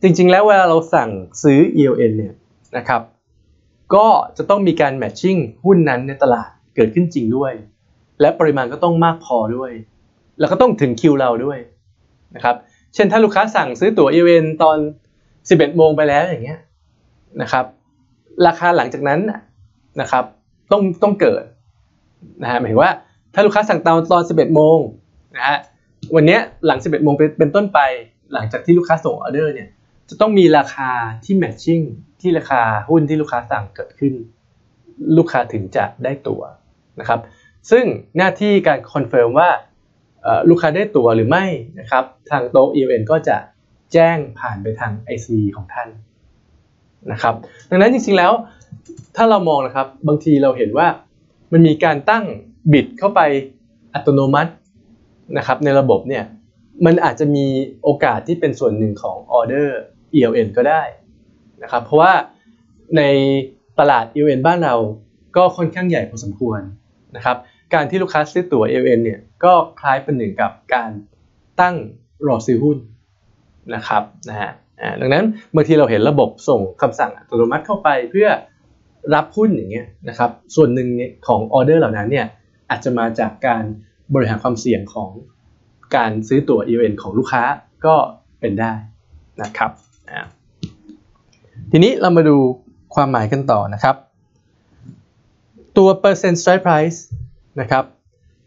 [0.02, 1.10] จริงๆแล้วเวลาเราสั่ง
[1.42, 2.34] ซื้อ ELN เนี่ย
[2.76, 3.00] นะครับ
[3.94, 7.52] ก็จะต้องมีการแมทชิ่งหุ้นนั้นในตลาดเกิดขึ้นจริงด้วย
[8.20, 9.70] และปริมาณก็ต้องมากพอด้วย
[10.40, 11.58] แล้วก็ต้องถึงคิวเราด้วย
[12.34, 12.56] นะครับ
[12.94, 14.78] เช่นถ้าลูกค้าสั่งซื้อตั๋ว ELN ตอน
[15.28, 16.60] 11 โมงไปแล้วอย่างเงี้ย
[17.42, 17.64] นะครับ
[18.46, 19.20] ราคาหลังจากนั้น
[20.00, 20.24] นะครับ
[20.72, 21.44] ต้องต้องเกิด
[22.42, 22.92] นะฮะหมายถึงว่า
[23.34, 24.78] ถ้าลูกค้าสั่งตอนตอน 11 โมง
[25.36, 25.58] นะฮะ
[26.14, 27.80] วันนี้หลัง 11 โมงเป็นต้นไป
[28.32, 29.68] หลังจากที่ลูกค้าส่งออเดอร์เนี่ย
[30.08, 30.90] จะต้องมีราคา
[31.24, 31.80] ที่ matching
[32.20, 34.14] ที่ราคาหุ้นที่ลูกค้าสั่งเกิดขึ้น
[35.16, 36.42] ลูกค้าถึงจะได้ตั๋ว
[37.00, 37.20] นะครับ
[37.70, 37.84] ซึ่ง
[38.16, 39.50] หน้าที่การ confirm ว่า
[40.48, 41.44] ลูกค้าได้ตั๋วหรือไม่
[41.80, 43.36] นะครับ ทางโต๊ะ ELN ก็จะ
[43.92, 45.88] แจ้งผ่านไปทาง IC ของท่าน
[47.12, 47.34] นะครับ
[47.70, 48.32] ดังนั้นจริงๆแล้ว
[49.16, 50.86] ถ้าเรามองนะครับบางทีเราเห็นว่า
[51.52, 52.24] มันมีการตั้ง
[52.72, 53.20] บิดเข้าไป
[53.94, 54.52] อัตโนมัติ
[55.36, 56.24] นะครับในระบบเนี่ย
[56.84, 57.46] มันอาจจะมี
[57.82, 59.80] โอกาสที่เป็นส่วนหนึ่งของออเดอร์
[60.14, 60.82] ELN ก็ได้
[61.62, 62.12] นะครับเพราะว่า
[62.96, 63.02] ใน
[63.78, 64.74] ตลาด ELN บ้านเรา
[65.36, 66.60] ก็ค่อนข้างใหญ่พอสมควร
[67.16, 67.36] นะครับ
[67.74, 70.90] การที่ลูกค้าซื้อตั๋ว ELN เนี่ยก็คล้ายเป็นหนึ่งกับการ
[71.60, 71.74] ตั้ง
[72.26, 72.78] รอซื้อหุ้น
[73.74, 74.50] นะครับนะฮะ
[75.00, 78.28] ดังนั้นบางทีเราเห็นระบบส่งคำสั่งอัตโนมัติเข้าไปเพื่อ
[79.14, 80.88] รับหุ้นอย่างเงี้ยนะครับส่วนหนึ่ง
[81.26, 82.26] ของออเดอร์เหล่านั้นเนี่ย
[82.70, 83.64] อาจจะมาจากการ
[84.14, 85.10] บริหารความเสี่ยงของ
[85.96, 87.42] การซื้อตั๋ว EON ของลูกค้า
[87.86, 87.96] ก็
[88.40, 88.72] เป็นได้
[89.42, 89.70] นะครับ
[91.70, 92.36] ทีนี้เรามาดู
[92.94, 93.96] ความหมายกันต่อนะครับ
[95.78, 96.98] ตัว percent strike price
[97.60, 97.84] นะครับ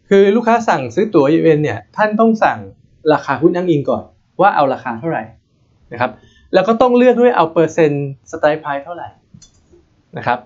[0.09, 2.59] คือลูกค้าสั่งซื้อตั๋ว event เนี่ย ท่านต้องสั่ง
[3.13, 4.03] ราคาหุ้นอ้างอิงก่อน
[4.41, 5.23] ว่าเอาราคาเท่าไหร่
[5.91, 6.11] นะครับ
[6.53, 9.07] แล้วก็ต้องเลือกด้วยเอาเปอร์เซ็นต์สไตล์ไพรเท่าไหร่
[10.17, 10.39] นะครับ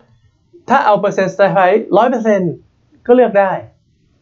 [0.69, 1.63] ถ้าเอาเปอร์เซ็นต์สไตล์ไพร
[1.97, 2.53] ร้อยเปอร์เซ็นต์
[3.07, 3.51] ก็เลือกได้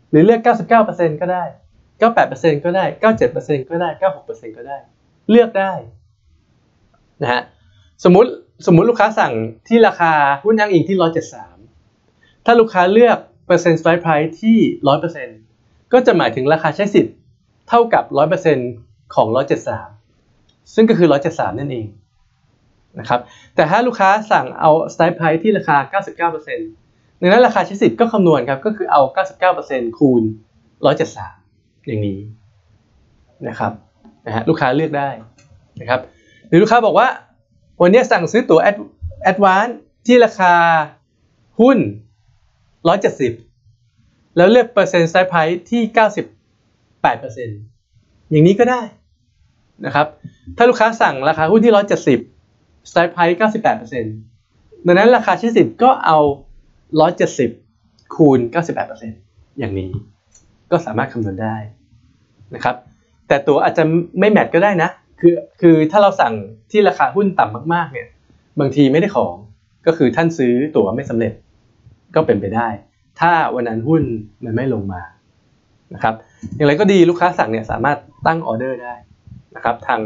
[0.09, 0.41] หรือเลือก
[0.81, 1.43] 99%ก็ได้
[2.03, 2.85] 98%ก็ได้
[3.27, 3.89] 97%ก็ได้
[4.23, 4.77] 96%ก็ได้
[5.31, 5.73] เลือกได้
[7.21, 7.41] นะฮะ
[8.03, 8.29] สมมติ
[8.67, 9.33] สมมติลูกค้าสั่ง
[9.67, 10.11] ที่ราคา
[10.43, 10.97] หุ้นอ้างอิงที่
[11.71, 14.57] 173 ถ้าลูกค้าเลือกเปอร์เซ็นต์สไตล์ไพรที่
[15.25, 17.15] 100%ก็จะหมายถึงราคาใช้สิทธิ์
[17.69, 18.03] เท่ากับ
[18.59, 19.27] 100%ของ
[19.95, 21.87] 173 ซึ่งก็คือ 173 นั่นเอง
[22.99, 23.19] นะครับ
[23.55, 29.01] แต่ถ้าลูกค้าสั่งเอาสไตล์ไพรที่ราคา 99%ดังนั้นราคาใช้สิทธิ์ก็คำนวณครับก็คือเอา
[29.49, 30.23] 99%คูณ
[31.05, 32.19] 173 อย่างนี้
[33.47, 33.71] นะครับ
[34.25, 35.09] นะฮะลูกค้าเลือกได้
[35.81, 36.01] นะครับ
[36.53, 37.07] รือลูกค้าบอกว่า
[37.81, 39.67] วันนี้สั่งซื้อตั๋วแอดวาน
[40.05, 40.53] ที่ราคา
[41.59, 41.77] หุ้น
[43.47, 45.35] 170 แล้วเลือกเปอร์เซ็นต์สไตล์ไพ
[45.69, 45.81] ที่
[47.47, 48.81] 98%อย่างนี้ก็ได้
[49.85, 50.07] นะครับ
[50.57, 51.73] ถ้าลูกค้าสั่งราคาหุ้นที่
[52.29, 53.37] 170 strike price
[54.11, 56.17] 98%ดังนั้นราคาใช้สิทธิ์ก็เอา
[57.37, 58.39] 170 คูณ
[58.99, 59.89] 98%อย่างนี้
[60.71, 61.55] ก็สามารถคำนวณได้
[62.55, 62.75] นะครับ
[63.27, 63.83] แต่ตัวอาจจะ
[64.19, 64.89] ไม่แมทก็ได้นะ
[65.25, 66.33] คือคือถ้าเราสั่ง
[66.71, 68.07] ที่ราคาหุ้นต่ำมาก ๆ เนี่ย
[68.59, 69.35] บางทีไม่ได้ของ
[69.87, 71.33] ก็คือท่านซื้อตั๋วไม่สำเร็จ
[72.15, 72.67] ก็เป็นไปได้
[73.19, 74.03] ถ้าวันนั้นหุ้น
[74.45, 75.01] มันไม่ลงมา
[75.93, 76.15] นะครับ
[76.55, 78.95] อย่างไรก็ดีลูกค้าสั่งเนี่ยสามารถตั้งออเดอร์ได้
[79.55, 80.01] นะครับทาง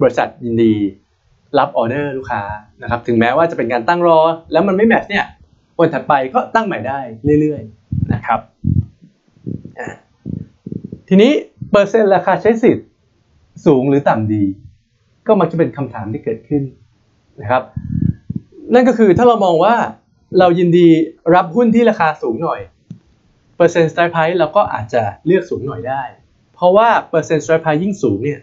[0.00, 0.74] บริษัทยินดี
[1.58, 2.42] รับออเดอร์ลูกค้า
[2.82, 4.18] นะครับถึงแม้ว่าจะเป็นการตั้งรอ
[4.52, 5.24] แล้วมันไม่แมทเนี่ย
[5.78, 7.00] วันถัดไปก็ตั้งใหม่ได้
[7.40, 8.40] เรื่อยๆนะครับ
[11.08, 11.32] ทีนี้
[11.70, 12.86] เปอร์เซ็นต์ราคาใช้สิทธิ์
[13.66, 14.44] สูงหรือต่ำดี
[15.26, 16.62] ก็มักจะเป็นคำถามที่เกิดขึ้น
[17.40, 17.62] นะครับ
[18.74, 19.74] นั่นก็คือถ้าเรามองว่า
[20.38, 20.88] เรายินดี
[21.34, 22.60] รับหุ้นที่ราคาสูงหน่อย
[23.56, 26.02] เปอร์เซ็นต์ strike price เราก็อาจจะเลือกสูงหน่อยได้
[26.54, 28.40] เพราะว่าเปอร์เซ็นต์ strike price ยิ่งสูงเนี่ย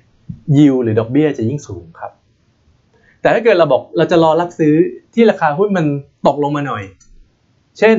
[0.57, 2.11] yield หรือดอกเบี้ยจะยิ่งสูงครับ
[3.21, 4.73] แต่ถ้าเกิดเราบอกเราจะรอรับซื้อ
[5.13, 5.85] ที่ราคาหุ้นมัน
[6.27, 6.83] ตกลงมาหน่อย
[7.79, 7.97] เช่น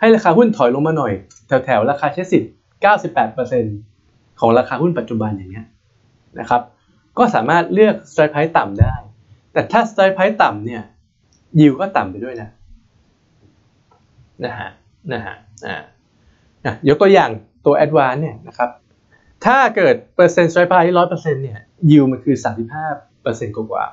[0.00, 1.12] ให้ราคาหุ้นถอยลงมาหน่อย
[1.48, 2.52] แถวๆราคาใช้สิทธิ์
[3.24, 5.66] 98%ของราคาหุ้นปัจจุบันอย่างเงี้ย
[6.40, 6.62] นะครับ
[7.18, 8.94] ก็สามารถเลือก strike price ต่ำได้
[9.52, 10.82] แต่ถ้า strike price ต่ำเนี่ย
[11.60, 12.48] yield ก็ต่ำไปด้วยนะ
[14.44, 14.70] นะฮะ
[15.12, 15.36] นะฮะ
[16.64, 17.30] นะยกตัวอย่าง
[17.66, 18.70] ตัว Advance เนี่ยนะครับ
[19.44, 21.58] ถ้าเกิดเปอร์เซ็นต์ strike price ร้อยเปอร์เซ็นต์เนี่ย
[21.90, 22.86] ยิวมันคือสามสิบห้า
[23.22, 23.84] เปอร์เซ็นต์กว่า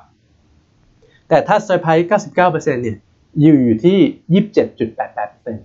[1.28, 2.98] แต่ถ้า strike price เก้าสิบเก้าเปอร์เซ็นต์เนี่ย
[3.42, 3.98] yield อยู่ที่
[4.32, 5.64] ยี่สิบเจ็ดจุดแปดแปดเปอร์เซ็นต์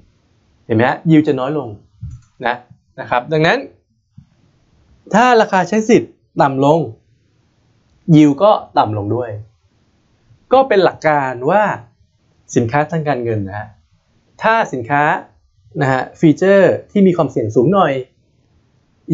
[0.66, 1.68] เห็นไหมฮะยิวจะน้อยลง
[2.46, 2.56] นะ
[3.00, 3.60] นะครับ ดังนั้น
[5.14, 6.80] ถ้าราคาใช้สิทธิ์ ต่ำลง
[8.16, 9.32] ยิวก็ต่ำลงด้วย
[10.54, 11.64] ก็เป็นหลักการว่า
[12.56, 13.68] สินค้าทางการเงินนะฮะ
[14.44, 15.04] ถ้าสินค้า
[15.82, 17.94] นะฮะ feature ที่มีความเสี่ยงสูงหน่อย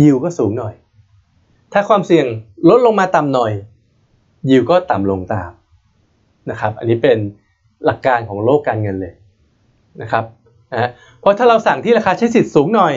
[0.01, 0.73] ยิวก็สูงหน่อย
[1.73, 2.25] ถ้าความเสี่ยง
[2.69, 3.51] ลดลงมาต่ำหน่อย
[4.49, 5.51] ยิวก็ต่ำลงตาม
[6.49, 7.17] นะครับ อันนี้เป็น
[7.85, 9.13] หลักการของโลกการเงินเลย
[10.01, 10.25] นะครับ
[10.73, 12.93] นะเพราะถ้าเราสั่งที่ราคาใช้สิทธิ์สูงหน่อย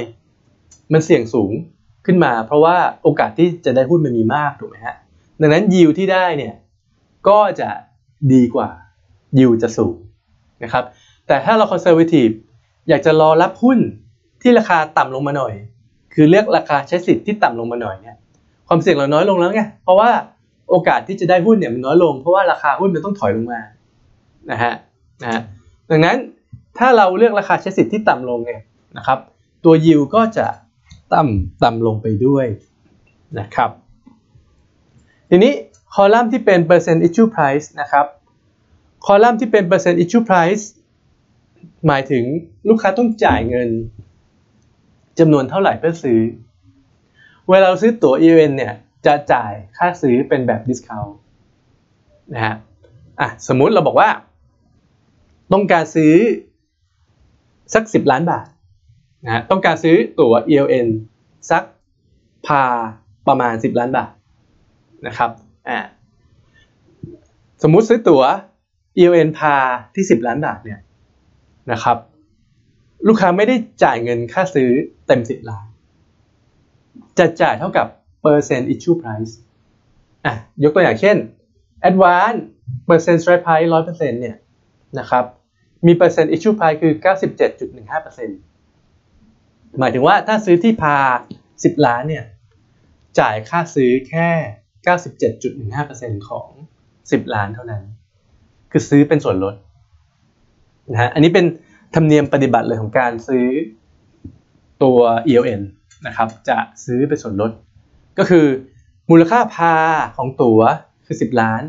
[0.93, 1.53] มันเสี่ยงสูง
[2.07, 4.97] ขึ้นมา เพราะว่าโอกาสที่จะได้หุ้นมันมีมากถูกไหมฮะ
[5.41, 6.55] ดังนั้นยิวที่ได้เนี่ย
[7.29, 7.69] ก็จะ
[8.33, 8.69] ดีกว่า
[9.39, 9.97] ยิวจะสูง
[10.63, 10.85] นะครับ
[11.27, 12.29] แต่ถ้าเราคอนเซอร์วทีฟ
[12.89, 13.79] อยากจะรอรับหุ้น
[14.43, 15.55] ที่ราคาต่ำลงมาหน่อย
[16.15, 18.17] คือเลือกราคาใช้สิทธิ์ที่ต่ำลงมาหน่อยเนี่ย
[18.69, 20.11] ความเสี่ยงเราน้อยลงแล้วไงเพราะว่า
[20.71, 23.61] โอกาสที่จะได้หุ้นเนี่ยมันน้อยลง เพราะว่าราคาหุ้นมันต้องถอยลงมา
[24.51, 24.75] นะฮะ
[25.23, 25.41] นะฮะ
[25.91, 26.17] ดังนั้น
[26.79, 28.63] ถ้าเราเลือกราคาใช้สิทธิ์ที่ต่ำลงเนี่ย
[28.97, 29.19] นะครับ
[29.65, 30.47] ตัวยิวก็จะ
[31.13, 32.47] ต่ำต่ำลงไปด้วย
[33.39, 33.71] นะครับ
[35.31, 35.53] ทีนี้
[35.95, 38.07] คอลัมน์ที่เป็น percent issue price นะครับ
[39.05, 40.65] คอลัมน์ที่เป็น percent issue price
[41.87, 42.25] หมายถึง
[42.69, 43.69] ลูกค้าต้องจ่ายเงิน
[45.19, 46.21] จำนวนเท่าไหร่เพื่อซื้อ
[47.49, 48.75] เวลาเราซื้อตั๋ว event เนี่ย
[49.07, 51.13] จะจ่ายค่าซื้อเป็นแบบ discount
[52.35, 52.55] นะฮะ
[53.21, 54.09] อะสมมุติเราบอกว่า
[55.53, 56.13] ต้องการซื้อ
[57.75, 58.47] สัก 10 ล้านบาท
[59.25, 60.89] นะต้องการซื้อตั๋ว ELN
[61.51, 61.63] สัก
[62.47, 62.63] พา
[63.29, 64.13] ประมาณ 10 ล้านบาท
[65.07, 65.31] นะครับ
[65.69, 65.79] อ่า
[67.63, 68.23] สมมุติซื้อตั๋ว
[68.99, 69.55] ELN พา
[69.95, 70.81] ที่ 10 ล้านบาทเนี่ย
[71.73, 71.97] นะครับ
[73.09, 74.71] ลูกค้าไม่ได้จ่ายเงินค่าซื้อ
[75.07, 75.67] เต็ม 10 ล้าน
[77.19, 77.87] จะจ่ายเท่ากับ
[78.23, 79.33] เปอร์เซ็นต์ issue price
[80.25, 81.17] อะยกตัวอย่างเช่น
[81.89, 82.39] advance
[82.87, 84.37] เปอร์เซ็นต์ strike price 100%เนี่ย
[84.99, 85.25] นะครับ
[85.87, 86.93] มีเปอร์เซ็นต์ issue price คือ
[87.75, 88.54] 97.15%
[89.79, 90.97] หมายถึงว่าถ้าซื้อที่พา
[91.43, 92.25] 10 ล้านเนี่ย
[93.21, 94.29] จ่ายค่าซื้อแค่
[96.19, 96.49] 97.15%ของ
[96.93, 97.83] 10 ล้านเท่านั้น
[98.71, 99.55] คือซื้อเป็นส่วนลด
[100.93, 101.47] นะฮะ อันนี้เป็น
[101.95, 103.47] ธรรมเนียมปฏิบัติเลยของการซื้อ
[104.83, 105.63] ตัว ELN
[106.07, 107.51] นะครับ จะซื้อเป็นส่วนลด
[108.19, 108.47] ก็คือ
[109.11, 109.75] มูลค่าพา
[110.17, 110.61] ของตั๋ว
[111.07, 111.63] คือ 10 ล้าน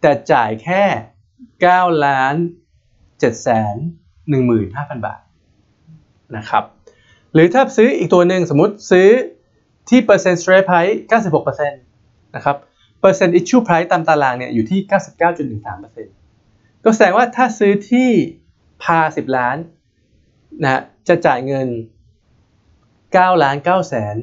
[0.00, 0.82] แต่จ่ายแค่
[1.42, 2.34] 9ล้าน
[2.90, 3.76] 7แสน
[4.40, 5.20] 15,000 บาท
[6.36, 6.64] นะครับ
[7.34, 9.08] หรือถ้าซื้ออีกตัวหนึ่งสมมติซื้อ
[9.88, 10.94] ที่เปอร์เซ็นต์ strike price
[11.42, 12.56] 96%นะครับ
[13.00, 14.80] เปอร์เซ็นต์ issue price ตามตารางเนี่ยอยู่ที่
[15.62, 18.08] 99.13%ก็แสดงว่าถ้าซื้อที่
[18.82, 19.56] พา 10 ล้าน
[20.62, 21.68] นะจะจ่ายเงิน
[22.74, 24.14] 9ล้าน9แสน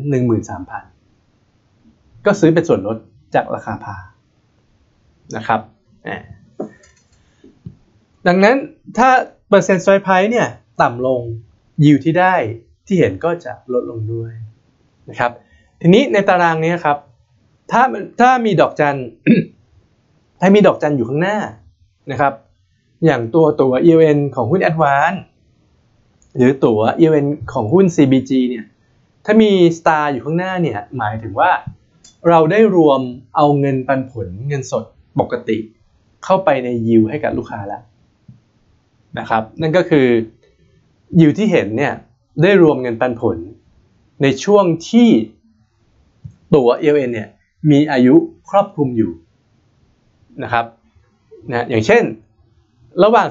[1.10, 2.98] 13,000 ก็ซื้อเป็นส่วนลด
[3.36, 3.96] จากราคาพา
[5.36, 5.62] นะครับ
[8.28, 8.58] ดังนั้น
[8.98, 9.10] ถ้า
[9.50, 10.48] เปอร์เซ็นต์ strike price เนี่ย
[10.82, 11.22] ต่ำลง
[11.86, 12.36] ยิวที่ได้
[12.90, 14.32] ที่เห็นก็จะลดลงด้วย
[15.10, 15.32] นะครับ
[15.82, 16.98] ทีนี้ในตารางนี้ครับ
[17.72, 17.82] ถ้า
[18.20, 18.98] ถ้ามีดอกจัน
[20.40, 21.38] ถ้ามีดอกจันอยู่ข้างหน้า
[22.12, 22.34] นะครับ
[23.06, 25.20] อย่างตัวตัว ELN ของหุ้น Advance
[26.36, 28.66] หรือตัว ELN ของหุ้น CBG เนี่ย
[29.26, 31.52] ถ้ามี star อยู่ข้างหน้าเนี่ยหมายถึงว่า
[32.30, 33.02] เราได้รวม
[33.36, 34.84] เอาเงินปันผลเงินสด
[35.20, 35.58] ปกติ
[36.26, 37.82] เข้าไปในยิวให้กับลูกค้าแล้ว
[39.20, 40.08] นะครับ นั่นก็คือ
[41.20, 41.94] ยิวที่เห็นเนี่ย
[42.42, 43.38] ได้รวมเงินปันผล
[44.22, 45.10] ในช่วงที่
[46.56, 47.30] ตัว ELN เนี่ย
[47.72, 48.16] มีอายุ
[48.50, 49.12] ครอบคลุมอยู่
[50.44, 50.66] นะครับ
[51.52, 52.04] นะอย่างเช่น
[53.04, 53.28] ระหว่าง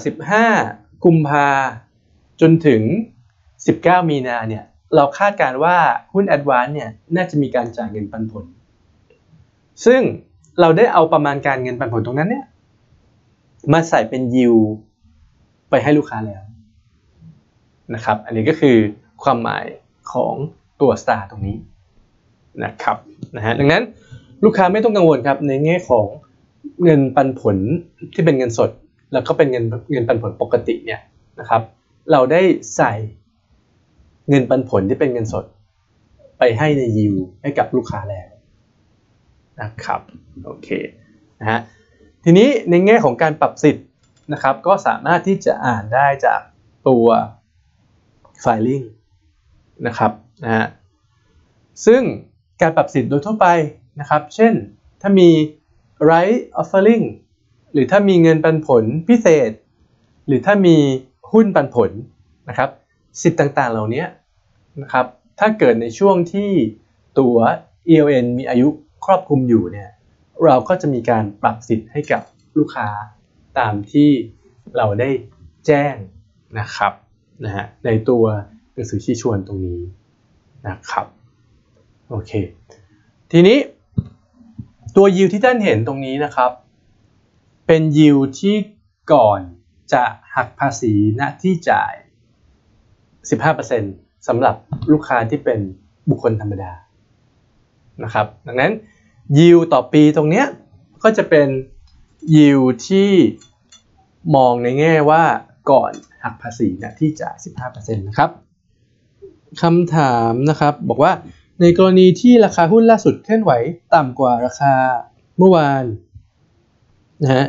[0.51, 1.49] 15 กุมภา
[2.41, 2.83] จนถึง
[3.47, 5.77] 19 มีนาเนี่ยเราคาดการว่า
[6.13, 8.45] หุ้น Advance เนี่ยน่าจะมีการจ่ายเงินปันผล
[9.87, 10.01] ซึ่ง
[10.61, 12.47] เราได้เอาประมาณการเงินปันผลตรงนั้นเนี่ย
[13.73, 14.55] มาใส่เป็นยิว
[15.71, 16.43] ไปให้ลูกค้าแล้ว
[17.95, 18.77] นะครับ อันนี้ก็คือ
[19.23, 19.65] ความหมาย
[20.13, 20.35] ของ
[20.81, 21.57] ตัว star ตรงนี้
[22.65, 22.97] นะครับ
[23.37, 23.83] นะฮะดังนั้น
[24.45, 26.07] ลูกค้าไม่ต้องกังวลครับในแง่ของ
[26.85, 27.57] เงินปันผล
[28.15, 28.71] ที่เป็นเงินสด
[29.13, 31.01] แล้วก็เป็นเงินเงินปันผลปกติเนี่ย
[31.41, 31.63] นะครับ
[32.13, 32.41] เราได้
[32.77, 32.93] ใส่
[34.29, 35.45] เงินปันผลที่เป็นเงินสด
[36.39, 38.29] ไปให้ในยิวให้กับลูกค้าแล้ว
[39.61, 40.01] นะครับ
[40.45, 40.69] โอเค
[41.41, 41.61] นะฮะ
[42.25, 43.87] ทีนี้ในแง่ของการปรับสิทธิ์
[44.33, 46.41] นะครับ ก็สามารถที่จะอ่านได้จาก
[46.89, 47.07] ตัว
[48.45, 48.85] filing
[49.87, 50.13] นะครับ
[50.45, 50.67] นะฮะ
[51.87, 52.03] ซึ่ง
[52.61, 53.47] การปรับสิทธิ์โดยทั่วไป
[54.01, 54.55] นะครับ เช่น
[55.01, 55.29] ถ้ามี
[56.11, 57.05] right offering
[57.73, 59.51] หรือถ้ามีเงินปันผลพิเศษ
[60.27, 60.77] หรือถ้ามี
[61.33, 61.91] หุ้นปันผล
[62.49, 62.71] นะครับ
[63.23, 64.05] สิทธิ์ต่างๆเหล่านี้
[64.83, 65.07] นะครับ
[65.39, 66.51] ถ้าเกิดในช่วงที่
[67.19, 67.37] ตัว
[67.89, 68.69] ELN มีอายุ
[69.05, 69.91] ครอบคลุมอยู่เนี่ย
[70.45, 72.23] เราก็จะมีการปรับสิทธิ์ให้กับ
[72.57, 72.89] ลูกค้า
[73.59, 74.11] ตามที่
[74.77, 75.11] เราได้
[75.67, 75.95] แจ้ง
[76.59, 76.93] นะครับ
[77.45, 78.25] นะฮะในตัว
[78.73, 79.81] หนังสือชี้ชวนตรงนี้
[80.69, 81.07] นะครับ
[82.11, 82.33] โอเค
[83.33, 83.59] ทีนี้
[84.97, 86.51] ตัวยิวที่ท่านเห็นตรงนี้นะครับ
[87.67, 88.57] เป็นยิวที่
[89.13, 89.41] ก่อน
[89.93, 91.95] จะหักภาษีณที่จ่าย
[93.51, 94.55] 15%สำหรับ
[94.93, 95.59] ลูกค้าที่เป็น
[96.11, 96.73] บุคคลธรรมดา
[98.05, 98.73] นะครับดังนั้น
[99.39, 100.47] ยิวต่อปีตรงเนี้ย
[101.03, 101.49] ก็จะเป็น
[102.37, 103.11] ยิวที่
[104.37, 105.25] มองในแง่ว่า
[105.71, 105.93] ก่อน
[106.25, 108.31] หักภาษีณที่จ่าย 15%นะครับ
[109.63, 111.13] คำถามนะครับบอกว่า
[111.61, 113.53] ในกรณีที่ราคาหุ้นล่าสุดเคลื่อนไหว
[113.95, 114.73] ต่ำกว่าราคา
[115.39, 115.85] เมื่อวาน
[117.23, 117.45] นะฮะ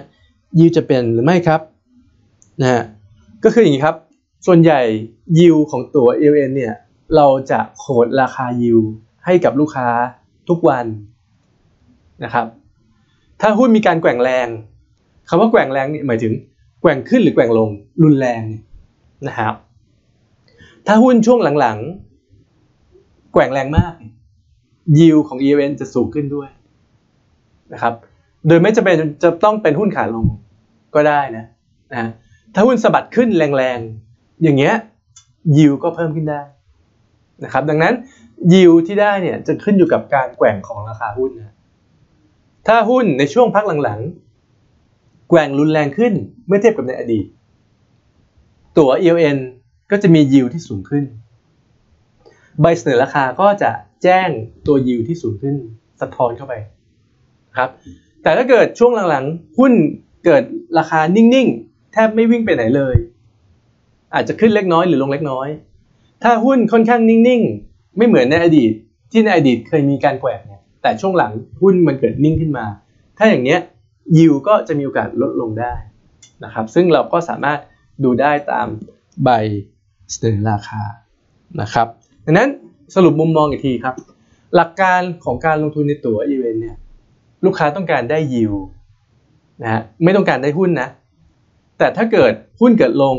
[0.60, 1.62] ยิวจะเป็นหรือไม่ครับ
[2.62, 2.84] นะฮะ
[3.44, 3.96] ก็คืออย่างนี้ครับ
[4.46, 4.82] ส่วนใหญ่
[5.40, 6.74] ยิวของตัว LN เนี่ย
[7.16, 8.80] เราจะโคดราคายิว
[9.26, 9.88] ให้กับลูกค้า
[10.50, 10.86] ทุกวัน
[12.24, 12.46] นะครับ
[13.42, 14.48] ถ้าหุ้นมีการแกว่งแรง
[15.30, 16.34] คำว่าแกว่งแรงนี่หมายถึง
[16.82, 17.70] แกว่งขึ้นหรือแกว่งลง
[18.04, 18.44] รุนแรง
[19.28, 19.54] นะครับ
[20.88, 23.94] ถ้าหุ้นช่วงหลังๆ แกว่งแรงมาก
[25.00, 26.50] ยิวของ EVN จะสูงขึ้นด้วย
[27.74, 27.94] นะครับ
[28.48, 30.26] โดยไม่จำเป็นจะต้องเป็นหุ้นขาลง
[30.96, 31.46] ก็ได้นะ
[31.94, 32.10] นะ
[32.54, 34.76] ถ้าหุ้นสะบัดขึ้นแรงๆ อย่างเงี้ย
[35.58, 36.42] ยิวก็เพิ่มขึ้นได้
[37.44, 37.94] นะครับ ดังนั้น
[38.54, 41.56] ยิวที่ได้เนี่ยจะขึ้นอยู่กับการแกว่งของราคาหุ้นนะ
[42.68, 44.29] ถ้าหุ้นในช่วงพักหลังๆ
[45.30, 46.14] แกว่งรุนแรงขึ้น
[46.48, 47.26] เมื่อเทียบกับในอดีต
[48.78, 49.38] ตัว ELN
[49.92, 51.04] ก็จะมียิวที่สูงขึ้น
[52.62, 53.72] ใบเสนอราคาก็จะ
[54.04, 54.30] แจ้ง
[54.68, 55.56] ตัวยิวที่สูงขึ้น
[56.02, 56.54] สะท้อนเข้าไป
[57.58, 57.70] ครับ
[58.24, 59.74] แต่ถ้าเกิดช่วงหลังๆ หุ้น
[60.26, 60.44] เกิด
[60.78, 62.96] ราคานิ่งๆ แทบไม่วิ่งไปไหนเลย
[64.14, 65.48] อาจจะขึ้นเล็กน้อยหรือลงเล็กน้อย
[66.24, 68.72] ถ้าหุ้นค่อนข้างนิ่งๆ ไม่เหมือนในอดีต
[69.12, 72.66] ที่ในอดีตเคยมีการแกว่งเนี่ยแต่ช่วงหลังหุ้นมันเกิดนิ่งขึ้นมา
[73.18, 73.60] ถ้าอย่างเนี้ย
[74.18, 75.74] ยิวก็จะมีโอกาสลดลงได้
[76.44, 77.60] นะครับ ซึ่งเราก็สามารถ
[78.04, 78.68] ดูได้ตาม
[79.24, 79.30] ใบ
[80.12, 80.84] เสนอราคา
[81.62, 81.88] นะครับ
[82.26, 82.50] ดังนั้น
[82.96, 83.96] สรุปมุมมองอีกทีครับ
[84.56, 86.78] หลักการของการลงทุนในตั๋วอีเวนต์เนี่ย
[87.46, 88.54] ลูกค้าต้องการได้ยิว
[89.62, 90.90] นะฮะไม่ต้องการได้หุ้นนะ
[91.78, 93.16] แต่ถ้าเกิดหุ้นเกิดลง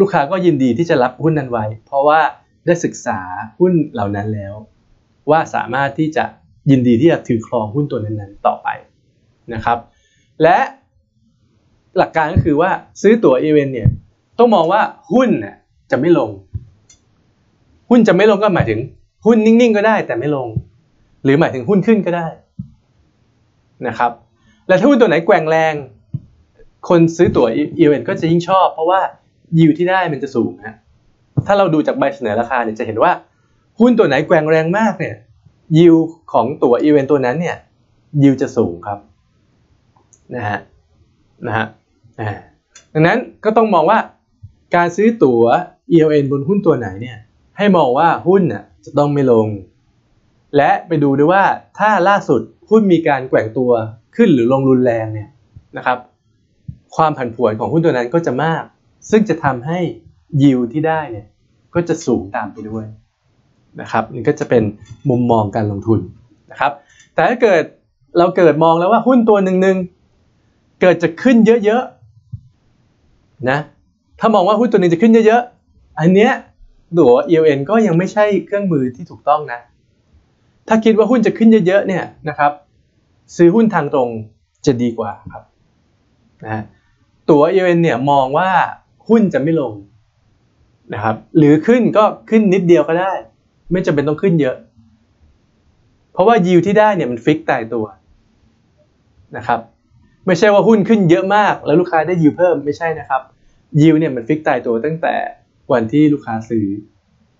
[0.00, 2.20] ลูกค้าก็ยินดีที่จะรับหุ้นนั้นไว้ เพราะว่า
[2.66, 3.18] ได้ศึกษา
[3.58, 4.54] หุ้นเหล่านั้นแล้ว
[5.30, 6.24] ว่าสามารถที่จะ
[6.70, 8.68] ยินดีที่จะถือครองหุ้นตัวนั้นๆต่อไป
[9.54, 9.78] นะครับ
[10.42, 10.58] และ
[11.96, 12.70] หลักการก็คือว่า
[13.02, 13.88] ซื้อตั๋ว ELN เนี่ย
[14.38, 15.30] ต้องมองว่าหุ้น
[15.90, 16.30] จะไม่ลง
[17.90, 18.80] หุ้นจะไม่ลงก็หมายถึง
[19.26, 20.48] หุ้นนิ่งๆก็ได้ แต่ไม่ลง
[21.24, 22.26] หรือหมายถึงหุ้นขึ้นก็ได้
[23.86, 24.12] นะครับ
[24.68, 25.74] และถ้าหุ้นตัวไหนแกว่งแรง
[26.88, 27.46] คนซื้อตั๋ว
[27.78, 29.00] ELN ก็จะยิ่งชอบ เพราะว่า
[29.58, 30.76] ยิวที่ได้มันจะสูงฮะ
[31.46, 33.12] ถ้าเราดูจากใบเสนอราคาเนี่ยจะเห็นว่า
[33.80, 35.14] หุ้นตัวไหนแกว่งแรงมากเนี่ย
[35.78, 35.94] ยิว
[36.32, 37.56] ของตั๋วอีเวนต์ตัวนั้นเนี่ย
[38.22, 38.98] ยิวจะสูงครับ
[40.34, 40.58] นะฮะ
[41.46, 41.66] นะฮะ
[42.92, 43.98] ดังนั้นก็ต้องมองว่า
[44.76, 45.42] การซื้อตั๋ว
[45.92, 47.18] ELN บนหุ้นตัวไหนเนี่ย
[47.58, 49.48] ให้มองว่าหุ้นน่ะจะต้องไม่ลง
[50.56, 51.44] และไปดูด้วยว่า
[51.78, 53.70] ถ้าล่าสุดหุ้นมีการแกว่งตัว
[54.16, 55.28] ขึ้นหรือลงรุนแรงเนี่ย
[55.76, 55.98] นะครับ
[56.96, 58.62] ความผันผวนของหุ้นตัวนั้นก็จะมาก
[59.10, 59.78] ซึ่งจะทำให้
[60.42, 61.26] ยิวที่ได้เนี่ย
[61.74, 62.84] ก็จะสูงตามไปด้วย
[63.80, 64.62] นะครับนี่ก็จะเป็น
[65.10, 66.00] มุมมองการลงทุน
[66.50, 66.72] นะครับ
[67.14, 67.62] แต่ถ้าเกิด
[68.18, 69.95] เราเกิดมองแล้วว่าหุ้นตัวหนึ่งๆ
[70.80, 73.58] เกิดจะขึ้นเยอะๆนะ
[74.20, 76.32] ถ้ามองว่าหุ้นตัวนึงจะขึ้นเยอะๆ อันเนี้ย
[76.98, 79.60] ตัว ELN ก็ยังไม่ใช่เครื่องมือที่ถูกต้องนะ
[80.68, 82.52] ถ้าคิดว่าหุ้นจะขึ้นเยอะๆเนี่ยนะครับ
[83.36, 84.08] ซื้อหุ้นทางตรง
[84.66, 85.44] จะดีกว่าครับ
[86.44, 86.62] นะ
[87.30, 88.50] ตัว ELN เนี่ยมองว่า
[89.08, 89.72] หุ้นจะไม่ลง
[90.94, 93.12] นะครับหรือขึ้นก็ขึ้นนิดเดียวก็ได้
[93.72, 94.56] ไม่จำเป็นต้องขึ้นเยอะ
[96.12, 97.84] เพราะว่ายิวที่ได้เนี่ยมันฟิกตายตัว
[99.36, 99.60] นะครับ
[100.26, 103.22] ไม่ใช่ว่าหุ้นขึ้นเยอะมาก แล้วลูกค้าได้ยิวเพิ่มไม่ใช่นะครับ
[103.80, 105.14] ยิวเนี่ยมันฟิกตายตัวตั้งแต่
[105.72, 106.66] วันที่ลูกค้าซื้อ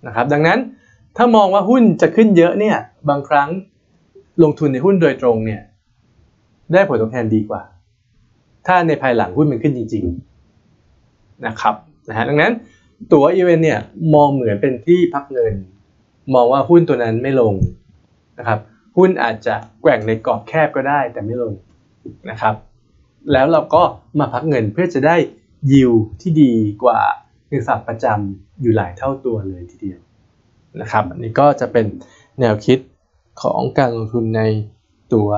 [0.06, 0.58] นะครับดังนั้น
[1.16, 2.76] ถ้ามองว่าหุ้นจะขึ้นเยอะเนี่ย
[3.08, 3.48] บางครั้ง
[4.42, 5.60] ลงทุนในหุ้นโดยตรงเนี่ย
[6.72, 7.62] ได้ผลตอบแทนดีกว่า
[8.66, 10.04] ถ้าในภายหลังหุ้นมันขึ้นจริง
[10.74, 11.74] ๆนะครับ
[12.08, 12.52] นะฮะดังนั้น
[13.12, 13.80] ตัวอีเวนเนี่ย
[14.14, 15.54] มองเหมือนเป็นที่พักเงิน
[16.34, 17.54] มองว่าหุ้นตัวนั้นไม่ลง
[18.38, 18.58] นะครับ
[18.96, 21.52] หุ้นอาจจะแกว่งในกรอบแคบก็ได้แต่ไม่ลง
[22.30, 22.54] นะครับ
[23.32, 23.82] แล้วเราก็
[24.18, 25.16] มาพักเงินเพื่อจะได้
[25.72, 26.52] ยิวที่ดี
[26.82, 27.00] กว่า
[27.48, 30.00] เงินฝากประจำอยู่หลายเท่าตัวเลยทีเดียว
[30.80, 31.86] นะครับอันนี้ก็จะเป็น
[32.40, 32.78] แนวคิด
[33.42, 34.42] ของการลงทุนใน
[35.12, 35.28] ตัว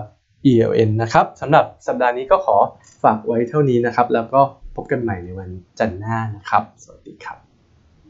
[0.51, 2.57] ELN นะครับสำหรับสัปดาห์นี้ก็ขอ
[3.03, 4.41] ฝากไว้เท่านี้นะครับ แล้วก็
[4.77, 7.48] พบกันใหม่ในวันจันทร์หน้านะครับ สวัสดีครับ